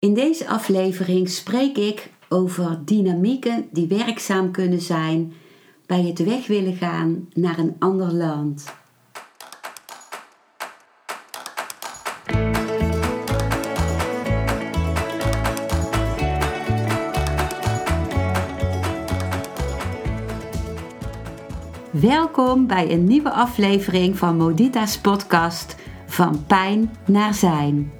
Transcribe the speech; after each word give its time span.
In 0.00 0.14
deze 0.14 0.48
aflevering 0.48 1.28
spreek 1.28 1.76
ik 1.76 2.10
over 2.28 2.82
dynamieken 2.84 3.68
die 3.72 3.86
werkzaam 3.86 4.50
kunnen 4.50 4.80
zijn 4.80 5.32
bij 5.86 6.02
het 6.02 6.24
weg 6.24 6.46
willen 6.46 6.74
gaan 6.74 7.28
naar 7.34 7.58
een 7.58 7.76
ander 7.78 8.12
land. 8.12 8.64
Welkom 21.90 22.66
bij 22.66 22.92
een 22.92 23.04
nieuwe 23.04 23.30
aflevering 23.30 24.18
van 24.18 24.36
Modita's 24.36 24.98
podcast 24.98 25.76
Van 26.06 26.46
Pijn 26.46 26.90
naar 27.06 27.34
Zijn. 27.34 27.99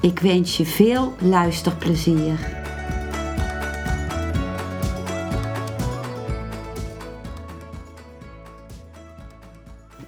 Ik 0.00 0.18
wens 0.18 0.56
je 0.56 0.66
veel 0.66 1.14
luisterplezier. 1.20 2.56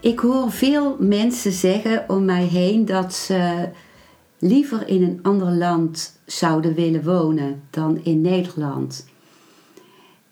Ik 0.01 0.19
hoor 0.19 0.51
veel 0.51 0.97
mensen 0.99 1.53
zeggen 1.53 2.05
om 2.09 2.25
mij 2.25 2.45
heen 2.45 2.85
dat 2.85 3.15
ze 3.15 3.69
liever 4.39 4.89
in 4.89 5.03
een 5.03 5.19
ander 5.23 5.51
land 5.51 6.21
zouden 6.27 6.75
willen 6.75 7.05
wonen 7.05 7.63
dan 7.71 8.01
in 8.05 8.21
Nederland. 8.21 9.07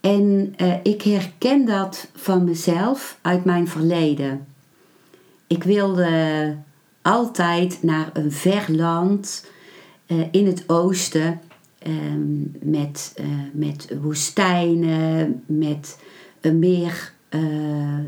En 0.01 0.55
uh, 0.57 0.75
ik 0.83 1.03
herken 1.03 1.65
dat 1.65 2.09
van 2.15 2.45
mezelf 2.45 3.19
uit 3.23 3.45
mijn 3.45 3.69
verleden. 3.69 4.47
Ik 5.47 5.65
wilde 5.65 6.57
altijd 7.09 7.83
naar 7.83 8.11
een 8.13 8.33
ver 8.33 8.65
land 8.69 9.47
uh, 10.07 10.25
in 10.31 10.47
het 10.47 10.65
oosten 10.67 11.41
um, 11.87 12.57
met, 12.63 13.15
uh, 13.21 13.27
met 13.53 13.89
woestijnen, 14.03 15.43
met 15.47 15.99
een 16.41 16.59
meer 16.59 17.13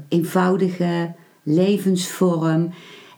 eenvoudige 0.09 1.15
levensvorm. 1.43 2.71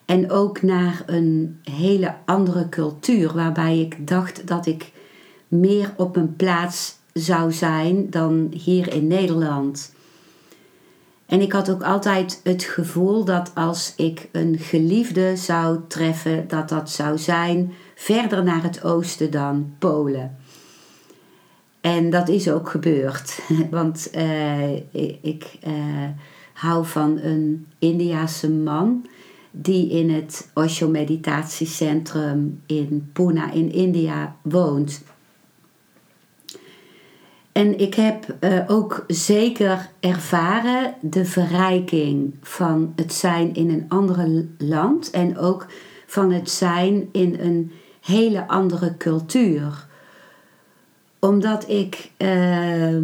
En 0.05 0.31
ook 0.31 0.63
naar 0.63 1.03
een 1.07 1.61
hele 1.63 2.15
andere 2.25 2.69
cultuur, 2.69 3.33
waarbij 3.35 3.81
ik 3.81 4.07
dacht 4.09 4.47
dat 4.47 4.67
ik 4.67 4.93
meer 5.49 5.93
op 5.97 6.17
een 6.17 6.37
plaats 6.37 6.99
zou 7.13 7.53
zijn 7.53 8.11
dan 8.11 8.49
hier 8.55 8.95
in 8.95 9.07
Nederland. 9.07 9.92
En 11.33 11.41
ik 11.41 11.53
had 11.53 11.71
ook 11.71 11.83
altijd 11.83 12.41
het 12.45 12.63
gevoel 12.63 13.25
dat 13.25 13.51
als 13.55 13.93
ik 13.97 14.29
een 14.33 14.59
geliefde 14.59 15.37
zou 15.37 15.79
treffen, 15.89 16.49
dat 16.49 16.69
dat 16.69 16.91
zou 16.91 17.19
zijn 17.19 17.73
verder 17.95 18.45
naar 18.45 18.63
het 18.63 18.85
oosten 18.85 19.31
dan 19.31 19.75
Polen. 19.79 20.37
En 21.81 22.11
dat 22.11 22.29
is 22.29 22.51
ook 22.51 22.69
gebeurd, 22.71 23.39
want 23.71 24.11
uh, 24.17 24.77
ik 25.23 25.59
uh, 25.67 25.75
hou 26.53 26.87
van 26.87 27.19
een 27.19 27.67
Indiase 27.79 28.51
man 28.51 29.07
die 29.51 29.91
in 29.91 30.11
het 30.11 30.51
Osho 30.55 30.89
Meditatiecentrum 30.89 32.61
in 32.67 33.11
Pune 33.13 33.51
in 33.53 33.73
India 33.73 34.37
woont. 34.43 35.03
En 37.53 37.79
ik 37.79 37.95
heb 37.95 38.37
uh, 38.41 38.65
ook 38.67 39.05
zeker 39.07 39.91
ervaren 40.01 40.95
de 41.01 41.25
verrijking 41.25 42.35
van 42.43 42.93
het 42.97 43.13
zijn 43.13 43.55
in 43.55 43.71
een 43.71 43.85
andere 43.89 44.47
land 44.59 45.11
en 45.11 45.39
ook 45.39 45.67
van 46.07 46.33
het 46.33 46.51
zijn 46.51 47.09
in 47.13 47.37
een 47.41 47.73
hele 48.01 48.49
andere 48.49 48.97
cultuur. 48.97 49.87
Omdat 51.19 51.69
ik, 51.69 52.11
uh, 52.19 53.03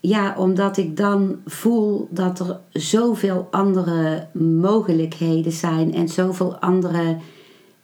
ja, 0.00 0.34
omdat 0.36 0.76
ik 0.76 0.96
dan 0.96 1.40
voel 1.46 2.08
dat 2.10 2.38
er 2.38 2.60
zoveel 2.72 3.48
andere 3.50 4.26
mogelijkheden 4.32 5.52
zijn 5.52 5.94
en 5.94 6.08
zoveel 6.08 6.56
andere 6.56 7.16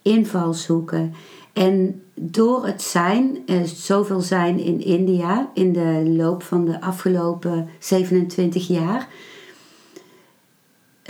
invalshoeken. 0.02 1.14
En 1.58 2.02
door 2.14 2.66
het 2.66 2.82
zijn, 2.82 3.38
uh, 3.46 3.62
zoveel 3.62 4.20
zijn 4.20 4.58
in 4.58 4.80
India 4.84 5.50
in 5.54 5.72
de 5.72 6.02
loop 6.16 6.42
van 6.42 6.64
de 6.64 6.80
afgelopen 6.80 7.68
27 7.78 8.68
jaar, 8.68 9.08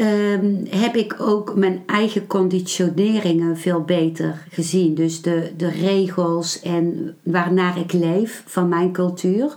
um, 0.00 0.66
heb 0.70 0.96
ik 0.96 1.16
ook 1.20 1.54
mijn 1.54 1.82
eigen 1.86 2.26
conditioneringen 2.26 3.56
veel 3.56 3.80
beter 3.80 4.46
gezien. 4.50 4.94
Dus 4.94 5.22
de, 5.22 5.52
de 5.56 5.70
regels 5.70 6.60
en 6.60 7.16
waarnaar 7.22 7.78
ik 7.78 7.92
leef 7.92 8.42
van 8.46 8.68
mijn 8.68 8.92
cultuur. 8.92 9.56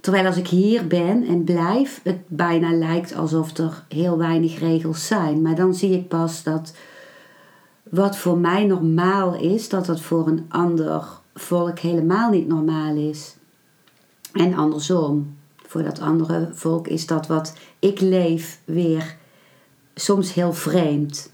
Terwijl 0.00 0.26
als 0.26 0.36
ik 0.36 0.48
hier 0.48 0.86
ben 0.86 1.26
en 1.26 1.44
blijf, 1.44 2.00
het 2.02 2.18
bijna 2.26 2.72
lijkt 2.72 3.14
alsof 3.14 3.56
er 3.56 3.84
heel 3.88 4.18
weinig 4.18 4.58
regels 4.58 5.06
zijn. 5.06 5.42
Maar 5.42 5.54
dan 5.54 5.74
zie 5.74 5.92
ik 5.92 6.08
pas 6.08 6.42
dat 6.42 6.72
wat 7.90 8.16
voor 8.16 8.38
mij 8.38 8.64
normaal 8.64 9.34
is, 9.34 9.68
dat 9.68 9.86
dat 9.86 10.00
voor 10.00 10.26
een 10.26 10.44
ander 10.48 11.04
volk 11.34 11.78
helemaal 11.78 12.30
niet 12.30 12.48
normaal 12.48 12.96
is. 12.96 13.36
En 14.32 14.54
andersom, 14.54 15.36
voor 15.66 15.82
dat 15.82 16.00
andere 16.00 16.48
volk 16.52 16.88
is 16.88 17.06
dat 17.06 17.26
wat 17.26 17.54
ik 17.78 18.00
leef 18.00 18.60
weer 18.64 19.16
soms 19.94 20.34
heel 20.34 20.52
vreemd. 20.52 21.32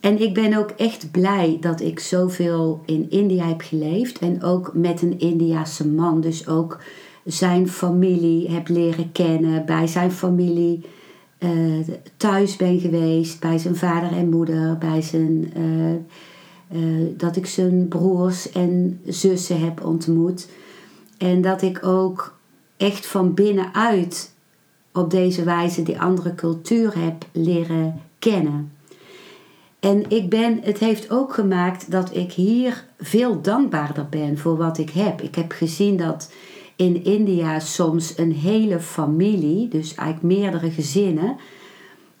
En 0.00 0.20
ik 0.20 0.34
ben 0.34 0.54
ook 0.54 0.70
echt 0.70 1.10
blij 1.10 1.56
dat 1.60 1.80
ik 1.80 2.00
zoveel 2.00 2.82
in 2.86 3.10
India 3.10 3.46
heb 3.46 3.60
geleefd 3.60 4.18
en 4.18 4.42
ook 4.42 4.74
met 4.74 5.02
een 5.02 5.18
Indiase 5.18 5.88
man, 5.88 6.20
dus 6.20 6.48
ook 6.48 6.78
zijn 7.24 7.68
familie 7.68 8.50
heb 8.50 8.68
leren 8.68 9.12
kennen, 9.12 9.66
bij 9.66 9.86
zijn 9.86 10.12
familie 10.12 10.84
uh, 11.40 11.88
thuis 12.16 12.56
ben 12.56 12.80
geweest 12.80 13.40
bij 13.40 13.58
zijn 13.58 13.76
vader 13.76 14.12
en 14.12 14.28
moeder, 14.28 14.78
bij 14.78 15.02
zijn, 15.02 15.52
uh, 15.56 15.92
uh, 16.82 17.08
dat 17.16 17.36
ik 17.36 17.46
zijn 17.46 17.88
broers 17.88 18.52
en 18.52 19.00
zussen 19.06 19.60
heb 19.60 19.84
ontmoet. 19.84 20.48
En 21.18 21.40
dat 21.40 21.62
ik 21.62 21.86
ook 21.86 22.38
echt 22.76 23.06
van 23.06 23.34
binnenuit 23.34 24.34
op 24.92 25.10
deze 25.10 25.44
wijze 25.44 25.82
die 25.82 26.00
andere 26.00 26.34
cultuur 26.34 26.98
heb 26.98 27.26
leren 27.32 28.00
kennen. 28.18 28.72
En 29.80 30.10
ik 30.10 30.28
ben, 30.28 30.60
het 30.62 30.78
heeft 30.78 31.10
ook 31.10 31.34
gemaakt 31.34 31.90
dat 31.90 32.16
ik 32.16 32.32
hier 32.32 32.84
veel 32.98 33.40
dankbaarder 33.40 34.06
ben 34.08 34.38
voor 34.38 34.56
wat 34.56 34.78
ik 34.78 34.90
heb. 34.90 35.20
Ik 35.20 35.34
heb 35.34 35.52
gezien 35.52 35.96
dat 35.96 36.32
in 36.80 37.04
India 37.04 37.58
soms 37.58 38.18
een 38.18 38.32
hele 38.32 38.80
familie, 38.80 39.68
dus 39.68 39.94
eigenlijk 39.94 40.40
meerdere 40.40 40.70
gezinnen, 40.70 41.36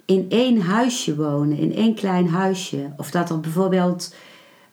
in 0.04 0.26
één 0.28 0.60
huisje 0.60 1.16
wonen, 1.16 1.58
in 1.58 1.74
één 1.74 1.94
klein 1.94 2.28
huisje. 2.28 2.90
Of 2.96 3.10
dat 3.10 3.30
er 3.30 3.40
bijvoorbeeld 3.40 4.14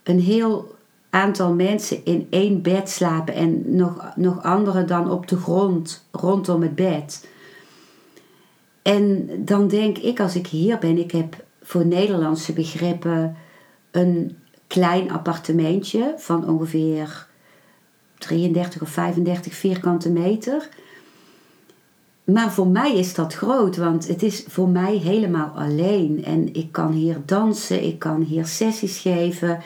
een 0.04 0.20
heel 0.20 0.76
aantal 1.10 1.54
mensen 1.54 2.06
in 2.06 2.28
één 2.30 2.62
bed 2.62 2.90
slapen 2.90 3.34
en 3.34 3.76
nog, 3.76 4.12
nog 4.16 4.44
anderen 4.44 4.88
dan 4.88 5.12
op 5.12 5.28
de 5.28 5.38
grond 5.38 6.08
rondom 6.12 6.62
het 6.62 6.76
bed. 6.76 7.28
En 8.82 9.30
dan 9.46 9.68
denk 9.68 9.98
ik, 9.98 10.20
als 10.20 10.36
ik 10.36 10.48
hier 10.48 10.78
ben, 10.78 10.98
ik 10.98 11.12
heb 11.12 11.44
voor 11.62 11.86
Nederlandse 11.86 12.54
begrippen 12.54 13.36
een 13.92 14.38
klein 14.68 15.12
appartementje 15.12 16.14
van 16.18 16.50
ongeveer 16.50 17.28
33 18.18 18.82
of 18.82 18.90
35 18.90 19.54
vierkante 19.54 20.10
meter. 20.10 20.70
Maar 22.24 22.52
voor 22.52 22.68
mij 22.68 22.96
is 22.96 23.14
dat 23.14 23.34
groot, 23.34 23.78
want 23.78 24.08
het 24.08 24.24
is 24.24 24.44
voor 24.48 24.70
mij 24.70 24.96
helemaal 24.96 25.52
alleen. 25.56 26.24
En 26.26 26.54
ik 26.54 26.72
kan 26.72 26.92
hier 26.92 27.18
dansen, 27.26 27.84
ik 27.84 28.00
kan 28.00 28.22
hier 28.22 28.46
sessies 28.46 29.00
geven. 29.00 29.60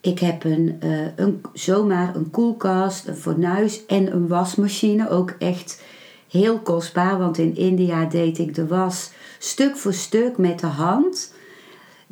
Ik 0.00 0.18
heb 0.18 0.44
een, 0.44 0.80
uh, 0.84 1.06
een, 1.16 1.42
zomaar 1.52 2.16
een 2.16 2.30
koelkast, 2.30 3.08
een 3.08 3.16
fornuis 3.16 3.86
en 3.86 4.12
een 4.12 4.28
wasmachine. 4.28 5.10
Ook 5.10 5.34
echt 5.38 5.82
heel 6.28 6.58
kostbaar, 6.58 7.18
want 7.18 7.38
in 7.38 7.56
India 7.56 8.04
deed 8.04 8.38
ik 8.38 8.54
de 8.54 8.66
was 8.66 9.10
stuk 9.38 9.76
voor 9.76 9.92
stuk 9.92 10.38
met 10.38 10.60
de 10.60 10.66
hand. 10.66 11.34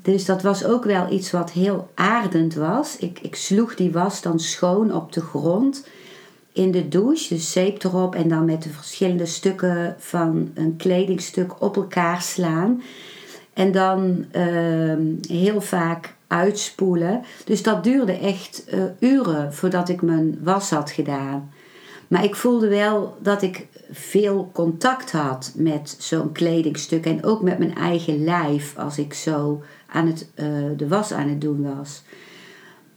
Dus 0.06 0.24
dat 0.24 0.42
was 0.42 0.64
ook 0.64 0.84
wel 0.84 1.12
iets 1.12 1.30
wat 1.30 1.50
heel 1.50 1.88
aardend 1.94 2.54
was. 2.54 2.96
Ik, 2.96 3.18
ik 3.20 3.36
sloeg 3.36 3.74
die 3.74 3.92
was 3.92 4.22
dan 4.22 4.40
schoon 4.40 4.94
op 4.94 5.12
de 5.12 5.20
grond 5.20 5.86
in 6.52 6.70
de 6.70 6.88
douche, 6.88 7.34
dus 7.34 7.52
zeep 7.52 7.84
erop 7.84 8.14
en 8.14 8.28
dan 8.28 8.44
met 8.44 8.62
de 8.62 8.68
verschillende 8.68 9.26
stukken 9.26 9.96
van 9.98 10.50
een 10.54 10.76
kledingstuk 10.76 11.62
op 11.62 11.76
elkaar 11.76 12.22
slaan. 12.22 12.82
En 13.52 13.72
dan 13.72 14.24
ehm, 14.30 15.02
heel 15.28 15.60
vaak 15.60 16.14
uitspoelen. 16.26 17.22
Dus 17.44 17.62
dat 17.62 17.84
duurde 17.84 18.18
echt 18.18 18.64
uh, 18.74 18.82
uren 18.98 19.54
voordat 19.54 19.88
ik 19.88 20.02
mijn 20.02 20.38
was 20.42 20.70
had 20.70 20.90
gedaan. 20.90 21.50
Maar 22.08 22.24
ik 22.24 22.34
voelde 22.34 22.68
wel 22.68 23.16
dat 23.22 23.42
ik 23.42 23.66
veel 23.90 24.50
contact 24.52 25.12
had 25.12 25.52
met 25.54 25.96
zo'n 25.98 26.32
kledingstuk 26.32 27.06
en 27.06 27.24
ook 27.24 27.42
met 27.42 27.58
mijn 27.58 27.74
eigen 27.74 28.24
lijf 28.24 28.78
als 28.78 28.98
ik 28.98 29.14
zo 29.14 29.62
aan 29.86 30.06
het, 30.06 30.28
uh, 30.34 30.46
de 30.76 30.88
was 30.88 31.12
aan 31.12 31.28
het 31.28 31.40
doen 31.40 31.76
was. 31.76 32.02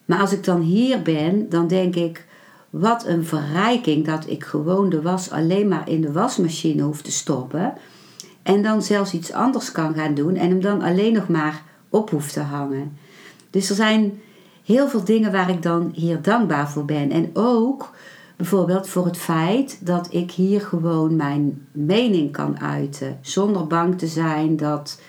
Maar 0.06 0.20
als 0.20 0.34
ik 0.34 0.44
dan 0.44 0.62
hier 0.62 1.02
ben, 1.02 1.50
dan 1.50 1.68
denk 1.68 1.96
ik, 1.96 2.28
wat 2.70 3.06
een 3.06 3.26
verrijking 3.26 4.06
dat 4.06 4.30
ik 4.30 4.44
gewoon 4.44 4.90
de 4.90 5.02
was 5.02 5.32
alleen 5.32 5.68
maar 5.68 5.90
in 5.90 6.02
de 6.02 6.12
wasmachine 6.12 6.82
hoef 6.82 7.02
te 7.02 7.12
stoppen. 7.12 7.74
En 8.44 8.64
dan 8.64 8.82
zelfs 8.82 9.14
iets 9.14 9.34
anders 9.34 9.72
kan 9.72 9.94
gaan 9.94 10.14
doen 10.14 10.36
en 10.36 10.50
hem 10.50 10.62
dan 10.62 10.82
alleen 10.82 11.14
nog 11.14 11.28
maar 11.28 11.64
op 11.90 12.10
hoef 12.10 12.32
te 12.32 12.40
hangen. 12.40 12.98
Dus 13.50 13.70
er 13.70 13.76
zijn 13.76 14.22
heel 14.66 14.90
veel 14.90 15.04
dingen 15.04 15.32
waar 15.32 15.50
ik 15.50 15.62
dan 15.62 15.92
hier 15.96 16.22
dankbaar 16.22 16.70
voor 16.70 16.86
ben. 16.86 17.12
En 17.12 17.30
ook 17.34 17.94
bijvoorbeeld 18.40 18.90
voor 18.90 19.06
het 19.06 19.18
feit 19.18 19.86
dat 19.86 20.08
ik 20.14 20.32
hier 20.32 20.62
gewoon 20.62 21.16
mijn 21.16 21.68
mening 21.72 22.32
kan 22.32 22.60
uiten. 22.60 23.18
Zonder 23.22 23.68
bang 23.68 23.98
te 23.98 24.08
zijn 24.08 24.58
dat 24.58 25.02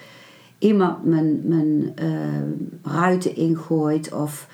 iemand 0.59 1.05
mijn, 1.05 1.41
mijn 1.45 1.95
uh, 2.03 2.93
ruiten 2.93 3.37
ingooit 3.37 4.13
of 4.13 4.49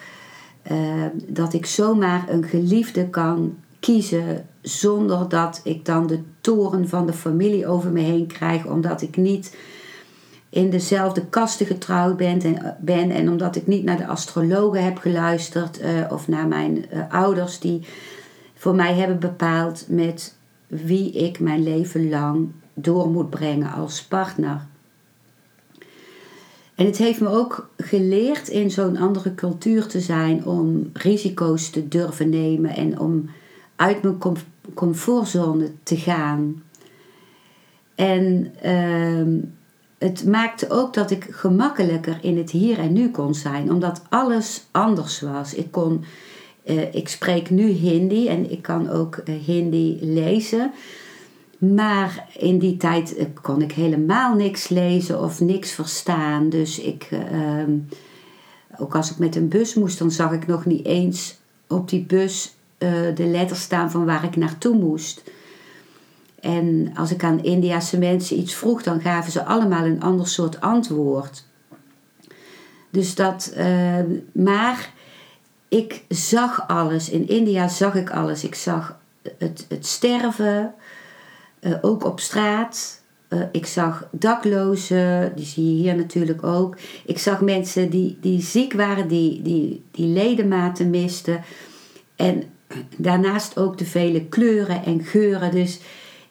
uh, 0.72 1.04
dat 1.26 1.52
ik 1.52 1.66
zomaar 1.66 2.28
een 2.28 2.44
geliefde 2.44 3.08
kan 3.08 3.54
kiezen 3.80 4.46
zonder 4.62 5.28
dat 5.28 5.60
ik 5.64 5.84
dan 5.84 6.06
de 6.06 6.20
toren 6.40 6.88
van 6.88 7.06
de 7.06 7.12
familie 7.12 7.66
over 7.66 7.90
me 7.90 8.00
heen 8.00 8.26
krijg, 8.26 8.66
omdat 8.66 9.02
ik 9.02 9.16
niet 9.16 9.56
in 10.48 10.70
dezelfde 10.70 11.26
kasten 11.26 11.66
getrouwd 11.66 12.16
ben 12.16 12.40
en, 12.40 12.76
ben 12.80 13.10
en 13.10 13.30
omdat 13.30 13.56
ik 13.56 13.66
niet 13.66 13.84
naar 13.84 13.96
de 13.96 14.06
astrologen 14.06 14.84
heb 14.84 14.98
geluisterd 14.98 15.80
uh, 15.82 15.86
of 16.10 16.28
naar 16.28 16.46
mijn 16.46 16.84
ouders 17.08 17.58
die 17.58 17.86
voor 18.66 18.74
mij 18.74 18.94
hebben 18.94 19.18
bepaald 19.18 19.84
met 19.88 20.36
wie 20.66 21.10
ik 21.10 21.40
mijn 21.40 21.62
leven 21.62 22.08
lang 22.08 22.48
door 22.74 23.08
moet 23.08 23.30
brengen 23.30 23.72
als 23.72 24.02
partner. 24.02 24.66
En 26.74 26.86
het 26.86 26.96
heeft 26.96 27.20
me 27.20 27.28
ook 27.28 27.70
geleerd 27.76 28.48
in 28.48 28.70
zo'n 28.70 28.96
andere 28.96 29.34
cultuur 29.34 29.86
te 29.86 30.00
zijn 30.00 30.44
om 30.44 30.90
risico's 30.92 31.70
te 31.70 31.88
durven 31.88 32.28
nemen 32.28 32.70
en 32.70 32.98
om 32.98 33.30
uit 33.76 34.02
mijn 34.02 34.18
comfortzone 34.74 35.72
te 35.82 35.96
gaan. 35.96 36.62
En 37.94 38.52
uh, 38.64 39.42
het 39.98 40.26
maakte 40.26 40.70
ook 40.70 40.94
dat 40.94 41.10
ik 41.10 41.26
gemakkelijker 41.30 42.18
in 42.20 42.36
het 42.36 42.50
hier 42.50 42.78
en 42.78 42.92
nu 42.92 43.10
kon 43.10 43.34
zijn, 43.34 43.72
omdat 43.72 44.02
alles 44.08 44.66
anders 44.70 45.20
was. 45.20 45.54
Ik, 45.54 45.70
kon, 45.70 46.04
uh, 46.66 46.94
ik 46.94 47.08
spreek 47.08 47.50
nu 47.50 47.70
Hindi 47.70 48.28
en 48.28 48.50
ik 48.50 48.62
kan 48.62 48.90
ook 48.90 49.20
uh, 49.24 49.34
Hindi 49.44 49.98
lezen. 50.00 50.72
Maar 51.58 52.26
in 52.38 52.58
die 52.58 52.76
tijd 52.76 53.16
eh, 53.16 53.26
kon 53.42 53.62
ik 53.62 53.72
helemaal 53.72 54.34
niks 54.34 54.68
lezen 54.68 55.22
of 55.22 55.40
niks 55.40 55.70
verstaan. 55.70 56.48
Dus 56.48 56.80
ik, 56.80 57.08
ehm, 57.10 57.72
ook 58.78 58.94
als 58.94 59.10
ik 59.10 59.18
met 59.18 59.36
een 59.36 59.48
bus 59.48 59.74
moest, 59.74 59.98
dan 59.98 60.10
zag 60.10 60.32
ik 60.32 60.46
nog 60.46 60.64
niet 60.64 60.84
eens 60.84 61.38
op 61.68 61.88
die 61.88 62.04
bus 62.04 62.54
de 63.14 63.26
letters 63.26 63.60
staan 63.60 63.90
van 63.90 64.04
waar 64.04 64.24
ik 64.24 64.36
naartoe 64.36 64.76
moest. 64.76 65.22
En 66.40 66.90
als 66.94 67.10
ik 67.10 67.24
aan 67.24 67.42
Indiase 67.42 67.98
mensen 67.98 68.38
iets 68.38 68.54
vroeg, 68.54 68.82
dan 68.82 69.00
gaven 69.00 69.32
ze 69.32 69.44
allemaal 69.44 69.84
een 69.84 70.02
ander 70.02 70.28
soort 70.28 70.60
antwoord. 70.60 71.44
Dus 72.90 73.14
dat, 73.14 73.52
uh, 73.56 73.98
maar 74.32 74.92
ik 75.68 76.04
zag 76.08 76.68
alles. 76.68 77.10
In 77.10 77.28
India 77.28 77.68
zag 77.68 77.94
ik 77.94 78.10
alles. 78.10 78.44
Ik 78.44 78.54
zag 78.54 78.98
het, 79.38 79.66
het 79.68 79.86
sterven, 79.86 80.74
uh, 81.60 81.74
ook 81.80 82.04
op 82.04 82.20
straat. 82.20 83.00
Uh, 83.28 83.40
ik 83.52 83.66
zag 83.66 84.08
daklozen, 84.10 85.32
die 85.36 85.46
zie 85.46 85.64
je 85.64 85.82
hier 85.82 85.96
natuurlijk 85.96 86.42
ook. 86.42 86.76
Ik 87.04 87.18
zag 87.18 87.40
mensen 87.40 87.90
die, 87.90 88.18
die 88.20 88.42
ziek 88.42 88.72
waren, 88.72 89.08
die, 89.08 89.42
die, 89.42 89.84
die 89.90 90.06
ledematen 90.06 90.90
misten. 90.90 91.44
En 92.16 92.42
daarnaast 92.96 93.58
ook 93.58 93.78
de 93.78 93.84
vele 93.84 94.24
kleuren 94.24 94.84
en 94.84 95.04
geuren. 95.04 95.50
Dus 95.50 95.80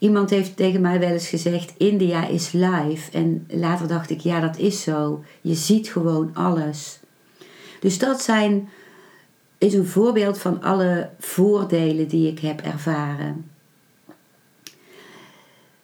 Iemand 0.05 0.29
heeft 0.29 0.55
tegen 0.55 0.81
mij 0.81 0.99
wel 0.99 1.09
eens 1.09 1.27
gezegd: 1.27 1.73
India 1.77 2.27
is 2.27 2.51
live. 2.51 3.11
En 3.11 3.45
later 3.49 3.88
dacht 3.88 4.09
ik: 4.09 4.19
ja, 4.19 4.39
dat 4.39 4.57
is 4.57 4.81
zo. 4.81 5.23
Je 5.41 5.53
ziet 5.53 5.89
gewoon 5.89 6.29
alles. 6.33 6.99
Dus 7.79 7.97
dat 7.97 8.21
zijn, 8.21 8.69
is 9.65 9.73
een 9.73 9.88
voorbeeld 9.88 10.38
van 10.38 10.62
alle 10.62 11.09
voordelen 11.19 12.07
die 12.07 12.31
ik 12.31 12.39
heb 12.39 12.62
ervaren. 12.62 13.50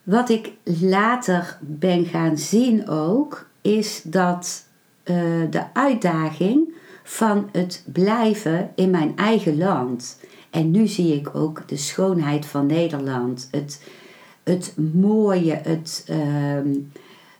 Wat 0.04 0.30
ik 0.30 0.52
later 0.64 1.58
ben 1.62 2.06
gaan 2.06 2.38
zien 2.38 2.90
ook, 2.90 3.48
is 3.62 4.02
dat 4.04 4.66
uh, 5.04 5.16
de 5.50 5.64
uitdaging 5.74 6.74
van 7.04 7.50
het 7.52 7.84
blijven 7.94 8.72
in 8.76 8.90
mijn 8.90 9.16
eigen 9.16 9.58
land. 9.58 10.20
En 10.50 10.72
nu 10.72 10.88
zie 10.88 11.16
ik 11.16 11.36
ook 11.36 11.68
de 11.68 11.78
schoonheid 11.78 12.46
van 12.46 12.66
Nederland. 12.66 13.48
Het, 13.52 13.82
het 14.44 14.74
mooie, 14.94 15.60
het, 15.64 16.06
uh, 16.10 16.82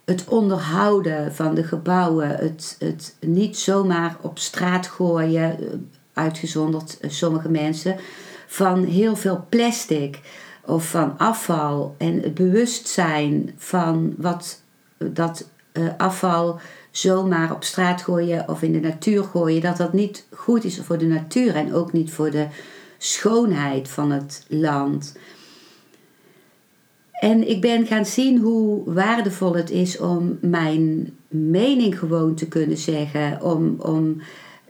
het 0.06 0.28
onderhouden 0.28 1.34
van 1.34 1.56
de 1.56 1.64
gebouwen, 1.64 2.30
het, 2.30 2.76
het 2.80 3.16
niet 3.20 3.58
zomaar 3.58 4.18
op 4.22 4.40
straat 4.40 4.88
gooien, 4.88 5.60
eh, 5.60 5.68
uitgezonderd 6.14 6.98
eh, 7.00 7.10
sommige 7.10 7.50
mensen, 7.50 7.96
van 8.48 8.84
heel 8.84 9.16
veel 9.16 9.46
plastic 9.50 10.20
of 10.66 10.90
van 10.90 11.18
afval 11.18 11.96
en 11.98 12.22
het 12.22 12.34
bewustzijn 12.34 13.54
van 13.58 14.14
wat 14.18 14.62
dat 14.98 15.50
uh, 15.74 15.88
afval 15.98 16.60
zomaar 16.92 17.54
op 17.54 17.64
straat 17.64 18.02
gooien 18.02 18.50
of 18.50 18.62
in 18.62 18.72
de 18.72 18.80
natuur 18.80 19.24
gooien, 19.24 19.62
dat 19.62 19.78
dat 19.78 19.94
niet 19.94 20.28
goed 20.30 20.64
is 20.64 20.80
voor 20.84 20.98
de 20.98 21.06
natuur 21.06 21.56
en 21.56 21.74
ook 21.74 21.94
niet 21.94 22.12
voor 22.12 22.32
de 22.32 22.48
schoonheid 22.98 23.90
van 23.90 24.12
het 24.12 24.46
land. 24.48 25.18
En 27.12 27.50
ik 27.50 27.62
ben 27.62 27.86
gaan 27.86 28.06
zien 28.06 28.40
hoe 28.40 28.94
waardevol 28.94 29.56
het 29.56 29.70
is 29.70 30.00
om 30.00 30.38
mijn 30.42 31.14
mening 31.28 32.00
gewoon 32.00 32.36
te 32.36 32.48
kunnen 32.48 32.78
zeggen. 32.78 33.42
Om, 33.42 33.76
om 33.80 34.22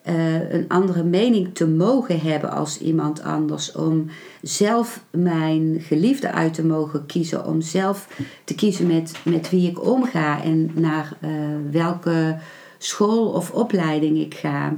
uh, 0.06 0.52
een 0.52 0.66
andere 0.68 1.04
mening 1.04 1.56
te 1.56 1.68
mogen 1.68 2.20
hebben 2.20 2.52
als 2.52 2.80
iemand 2.80 3.22
anders. 3.22 3.72
Om 3.72 4.10
zelf 4.42 5.04
mijn 5.10 5.78
geliefde 5.80 6.32
uit 6.32 6.54
te 6.54 6.66
mogen 6.66 7.06
kiezen. 7.06 7.46
Om 7.46 7.62
zelf 7.62 8.08
te 8.44 8.56
kiezen 8.56 8.88
met, 8.88 9.14
met 9.26 9.50
wie 9.50 9.70
ik 9.70 9.86
omga 9.86 10.44
en 10.44 10.72
naar 10.74 11.18
uh, 11.20 11.30
welke 11.72 12.38
school 12.78 13.28
of 13.28 13.52
opleiding 13.52 14.18
ik 14.18 14.34
ga. 14.34 14.78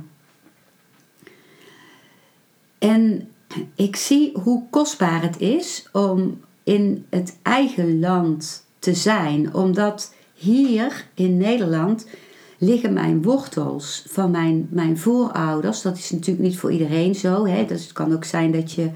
En 2.79 3.27
ik 3.75 3.95
zie 3.95 4.31
hoe 4.43 4.63
kostbaar 4.69 5.21
het 5.21 5.39
is 5.39 5.89
om 5.91 6.41
in 6.63 7.05
het 7.09 7.37
eigen 7.41 7.99
land 7.99 8.65
te 8.79 8.93
zijn, 8.93 9.53
omdat 9.53 10.13
hier 10.33 11.07
in 11.13 11.37
Nederland 11.37 12.07
liggen 12.57 12.93
mijn 12.93 13.22
wortels 13.22 14.03
van 14.07 14.31
mijn, 14.31 14.67
mijn 14.69 14.98
voorouders. 14.98 15.81
Dat 15.81 15.98
is 15.98 16.12
natuurlijk 16.12 16.48
niet 16.48 16.57
voor 16.57 16.72
iedereen 16.72 17.15
zo. 17.15 17.45
Hè? 17.45 17.57
Het 17.57 17.91
kan 17.93 18.13
ook 18.13 18.24
zijn 18.24 18.51
dat 18.51 18.72
je 18.72 18.89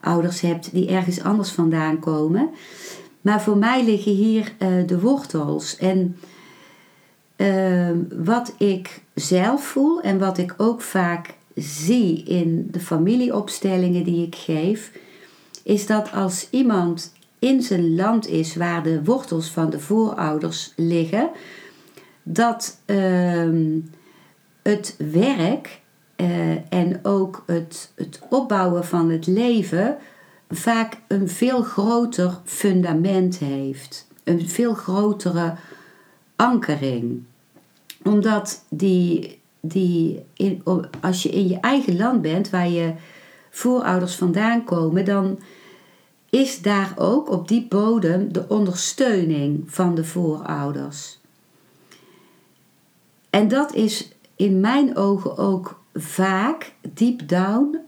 ouders 0.00 0.40
hebt 0.40 0.72
die 0.72 0.88
ergens 0.88 1.22
anders 1.22 1.50
vandaan 1.50 1.98
komen. 1.98 2.50
Maar 3.20 3.42
voor 3.42 3.56
mij 3.56 3.84
liggen 3.84 4.12
hier 4.12 4.52
uh, 4.58 4.68
de 4.86 5.00
wortels. 5.00 5.76
En 5.76 6.16
uh, 7.36 7.90
wat 8.24 8.54
ik 8.58 9.02
zelf 9.14 9.64
voel 9.64 10.00
en 10.00 10.18
wat 10.18 10.38
ik 10.38 10.54
ook 10.56 10.80
vaak 10.80 11.34
zie 11.54 12.22
in 12.22 12.68
de 12.70 12.80
familieopstellingen 12.80 14.04
die 14.04 14.26
ik 14.26 14.34
geef, 14.34 14.92
is 15.62 15.86
dat 15.86 16.12
als 16.12 16.46
iemand 16.50 17.12
in 17.38 17.62
zijn 17.62 17.94
land 17.94 18.28
is 18.28 18.56
waar 18.56 18.82
de 18.82 19.04
wortels 19.04 19.50
van 19.50 19.70
de 19.70 19.80
voorouders 19.80 20.72
liggen, 20.76 21.30
dat 22.22 22.80
uh, 22.86 23.78
het 24.62 24.96
werk 24.98 25.80
uh, 26.16 26.72
en 26.72 27.00
ook 27.02 27.42
het, 27.46 27.92
het 27.94 28.20
opbouwen 28.28 28.84
van 28.84 29.10
het 29.10 29.26
leven 29.26 29.96
vaak 30.50 30.98
een 31.08 31.28
veel 31.28 31.62
groter 31.62 32.40
fundament 32.44 33.38
heeft, 33.38 34.06
een 34.24 34.48
veel 34.48 34.74
grotere 34.74 35.54
ankering. 36.36 37.22
Omdat 38.02 38.64
die, 38.68 39.40
die 39.60 40.24
in, 40.34 40.62
als 41.00 41.22
je 41.22 41.28
in 41.28 41.48
je 41.48 41.60
eigen 41.60 41.96
land 41.96 42.22
bent, 42.22 42.50
waar 42.50 42.68
je 42.68 42.92
voorouders 43.50 44.14
vandaan 44.14 44.64
komen, 44.64 45.04
dan 45.04 45.38
is 46.30 46.62
daar 46.62 46.92
ook 46.96 47.30
op 47.30 47.48
die 47.48 47.66
bodem 47.68 48.32
de 48.32 48.48
ondersteuning 48.48 49.62
van 49.66 49.94
de 49.94 50.04
voorouders. 50.04 51.20
En 53.32 53.48
dat 53.48 53.74
is 53.74 54.12
in 54.36 54.60
mijn 54.60 54.96
ogen 54.96 55.38
ook 55.38 55.80
vaak 55.94 56.72
deep 56.94 57.28
down 57.28 57.78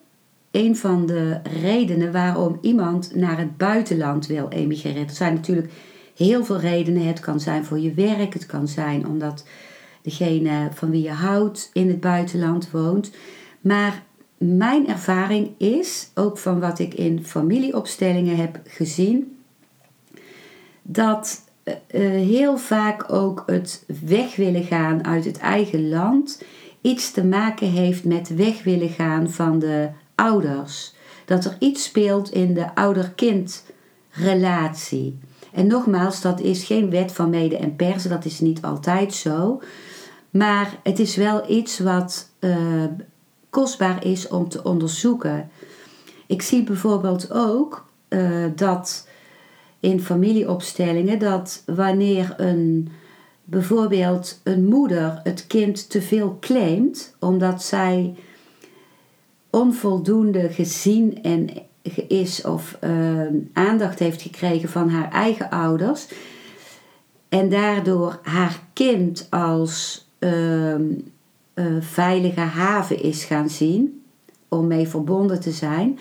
een 0.50 0.76
van 0.76 1.06
de 1.06 1.40
redenen 1.60 2.12
waarom 2.12 2.58
iemand 2.60 3.14
naar 3.14 3.38
het 3.38 3.56
buitenland 3.56 4.26
wil 4.26 4.48
emigreren. 4.48 5.06
Er 5.06 5.14
zijn 5.14 5.34
natuurlijk 5.34 5.72
heel 6.16 6.44
veel 6.44 6.58
redenen. 6.58 7.06
Het 7.06 7.20
kan 7.20 7.40
zijn 7.40 7.64
voor 7.64 7.78
je 7.78 7.94
werk, 7.94 8.32
het 8.32 8.46
kan 8.46 8.68
zijn 8.68 9.06
omdat 9.06 9.44
degene 10.02 10.68
van 10.72 10.90
wie 10.90 11.02
je 11.02 11.10
houdt 11.10 11.70
in 11.72 11.88
het 11.88 12.00
buitenland 12.00 12.70
woont. 12.70 13.10
Maar 13.60 14.02
mijn 14.38 14.88
ervaring 14.88 15.50
is, 15.58 16.10
ook 16.14 16.38
van 16.38 16.60
wat 16.60 16.78
ik 16.78 16.94
in 16.94 17.24
familieopstellingen 17.24 18.36
heb 18.36 18.60
gezien, 18.64 19.36
dat 20.82 21.44
heel 21.86 22.56
vaak 22.56 23.12
ook 23.12 23.42
het 23.46 23.84
weg 24.04 24.36
willen 24.36 24.64
gaan 24.64 25.04
uit 25.04 25.24
het 25.24 25.38
eigen 25.38 25.88
land 25.88 26.42
iets 26.80 27.10
te 27.10 27.24
maken 27.24 27.70
heeft 27.70 28.04
met 28.04 28.34
weg 28.34 28.62
willen 28.64 28.88
gaan 28.88 29.30
van 29.30 29.58
de 29.58 29.88
ouders. 30.14 30.94
Dat 31.24 31.44
er 31.44 31.56
iets 31.58 31.84
speelt 31.84 32.30
in 32.30 32.54
de 32.54 32.74
ouder-kind 32.74 33.64
relatie. 34.10 35.18
En 35.52 35.66
nogmaals, 35.66 36.20
dat 36.20 36.40
is 36.40 36.64
geen 36.64 36.90
wet 36.90 37.12
van 37.12 37.30
mede 37.30 37.56
en 37.56 37.76
persen, 37.76 38.10
dat 38.10 38.24
is 38.24 38.40
niet 38.40 38.62
altijd 38.62 39.14
zo. 39.14 39.62
Maar 40.30 40.78
het 40.82 40.98
is 40.98 41.16
wel 41.16 41.50
iets 41.50 41.78
wat 41.78 42.28
uh, 42.40 42.84
kostbaar 43.50 44.04
is 44.04 44.28
om 44.28 44.48
te 44.48 44.62
onderzoeken. 44.62 45.50
Ik 46.26 46.42
zie 46.42 46.64
bijvoorbeeld 46.64 47.32
ook 47.32 47.86
dat 48.54 49.08
in 49.84 50.00
familieopstellingen 50.00 51.18
dat 51.18 51.62
wanneer 51.66 52.34
een 52.36 52.88
bijvoorbeeld 53.44 54.40
een 54.42 54.64
moeder 54.64 55.20
het 55.22 55.46
kind 55.46 55.90
te 55.90 56.02
veel 56.02 56.36
claimt 56.40 57.16
omdat 57.20 57.62
zij 57.62 58.14
onvoldoende 59.50 60.48
gezien 60.48 61.22
en 61.22 61.48
is 62.08 62.44
of 62.44 62.78
uh, 62.84 63.26
aandacht 63.52 63.98
heeft 63.98 64.22
gekregen 64.22 64.68
van 64.68 64.88
haar 64.88 65.10
eigen 65.10 65.50
ouders 65.50 66.08
en 67.28 67.48
daardoor 67.48 68.18
haar 68.22 68.60
kind 68.72 69.26
als 69.30 70.06
uh, 70.18 70.74
veilige 71.80 72.40
haven 72.40 73.02
is 73.02 73.24
gaan 73.24 73.48
zien 73.48 74.02
om 74.48 74.66
mee 74.66 74.88
verbonden 74.88 75.40
te 75.40 75.50
zijn, 75.50 75.98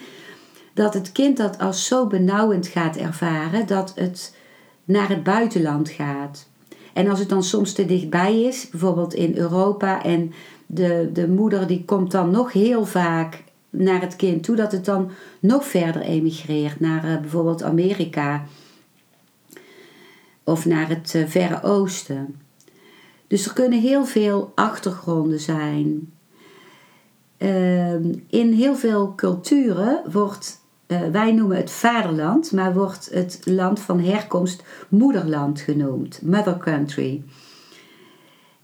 dat 0.74 0.94
het 0.94 1.12
kind 1.12 1.38
dat 1.38 1.60
als 1.60 1.86
zo 1.86 2.08
benauwend 2.08 2.68
gaat 2.68 2.96
ervaren 2.96 3.68
dat 3.68 3.92
het 3.96 4.36
naar 4.84 5.10
het 5.10 5.24
buitenland 5.24 5.90
gaat. 5.90 6.48
En 6.94 7.08
als 7.10 7.20
het 7.20 7.30
dan 7.30 7.44
soms 7.44 7.74
te 7.74 7.86
dichtbij 7.86 8.42
is, 8.42 8.70
bijvoorbeeld 8.70 9.14
in 9.14 9.38
Europa, 9.38 10.04
en 10.04 10.34
de, 10.66 11.10
de 11.14 11.28
moeder 11.28 11.68
die 11.68 11.86
komt 11.86 12.12
dan 12.12 12.32
nog 12.32 12.52
heel 12.52 12.86
vaak 12.86 13.44
naar 13.70 14.02
het 14.02 14.16
kind 14.16 14.44
toe, 14.44 14.56
dat 14.56 14.72
het 14.72 14.86
dan 14.86 15.12
nog 15.40 15.66
verder 15.66 16.02
emigreert 16.02 16.80
naar 16.80 17.06
uh, 17.06 17.20
bijvoorbeeld 17.20 17.64
Amerika 17.64 18.44
of 20.44 20.66
naar 20.66 20.90
het 20.90 21.14
uh, 21.16 21.28
Verre 21.28 21.64
Oosten. 21.64 22.36
Dus 23.28 23.46
er 23.46 23.54
kunnen 23.54 23.80
heel 23.80 24.06
veel 24.06 24.52
achtergronden 24.56 25.40
zijn. 25.40 26.12
Uh, 27.38 27.94
in 28.28 28.54
heel 28.54 28.76
veel 28.76 29.16
culturen 29.16 30.02
wordt, 30.12 30.62
uh, 30.94 31.10
wij 31.12 31.32
noemen 31.32 31.58
het 31.58 31.72
vaderland, 31.72 32.52
maar 32.52 32.74
wordt 32.74 33.10
het 33.12 33.42
land 33.44 33.80
van 33.80 34.00
herkomst 34.00 34.64
moederland 34.90 35.62
genoemd, 35.62 36.22
mother 36.22 36.58
country. 36.58 37.24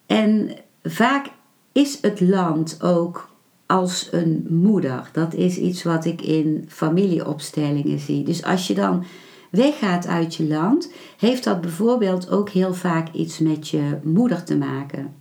En 0.05 0.49
vaak 0.83 1.27
is 1.71 1.97
het 2.01 2.21
land 2.21 2.83
ook 2.83 3.29
als 3.65 4.07
een 4.11 4.45
moeder. 4.49 5.09
Dat 5.11 5.33
is 5.33 5.57
iets 5.57 5.83
wat 5.83 6.05
ik 6.05 6.21
in 6.21 6.65
familieopstellingen 6.67 7.99
zie. 7.99 8.23
Dus 8.23 8.43
als 8.43 8.67
je 8.67 8.73
dan 8.73 9.03
weggaat 9.51 10.07
uit 10.07 10.35
je 10.35 10.47
land, 10.47 10.91
heeft 11.17 11.43
dat 11.43 11.61
bijvoorbeeld 11.61 12.29
ook 12.29 12.49
heel 12.49 12.73
vaak 12.73 13.13
iets 13.13 13.39
met 13.39 13.69
je 13.69 13.97
moeder 14.03 14.43
te 14.43 14.57
maken. 14.57 15.13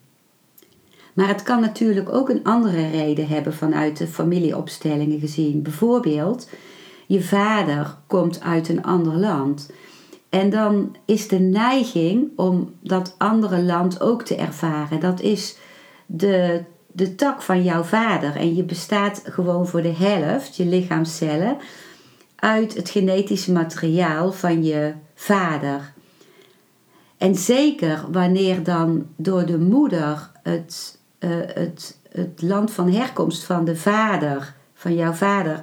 Maar 1.14 1.28
het 1.28 1.42
kan 1.42 1.60
natuurlijk 1.60 2.12
ook 2.12 2.28
een 2.28 2.44
andere 2.44 2.90
reden 2.90 3.28
hebben 3.28 3.54
vanuit 3.54 3.96
de 3.96 4.06
familieopstellingen 4.06 5.20
gezien. 5.20 5.62
Bijvoorbeeld, 5.62 6.48
je 7.08 7.22
vader 7.22 7.96
komt 8.06 8.40
uit 8.40 8.68
een 8.68 8.82
ander 8.82 9.16
land. 9.16 9.70
En 10.28 10.50
dan 10.50 10.96
is 11.04 11.28
de 11.28 11.38
neiging 11.38 12.28
om 12.36 12.74
dat 12.80 13.14
andere 13.18 13.62
land 13.62 14.00
ook 14.00 14.22
te 14.22 14.36
ervaren. 14.36 15.00
Dat 15.00 15.20
is 15.20 15.56
de 16.06 16.64
de 16.98 17.14
tak 17.14 17.42
van 17.42 17.62
jouw 17.62 17.82
vader. 17.82 18.36
En 18.36 18.54
je 18.54 18.64
bestaat 18.64 19.22
gewoon 19.24 19.66
voor 19.66 19.82
de 19.82 19.94
helft, 19.94 20.56
je 20.56 20.66
lichaamcellen, 20.66 21.56
uit 22.36 22.74
het 22.74 22.90
genetische 22.90 23.52
materiaal 23.52 24.32
van 24.32 24.64
je 24.64 24.92
vader. 25.14 25.92
En 27.18 27.34
zeker 27.34 28.04
wanneer 28.10 28.62
dan 28.62 29.06
door 29.16 29.46
de 29.46 29.58
moeder 29.58 30.30
het, 30.42 30.98
uh, 31.20 31.30
het, 31.46 31.98
het 32.10 32.42
land 32.42 32.70
van 32.70 32.92
herkomst 32.92 33.44
van 33.44 33.64
de 33.64 33.76
vader, 33.76 34.54
van 34.74 34.94
jouw 34.94 35.12
vader, 35.12 35.62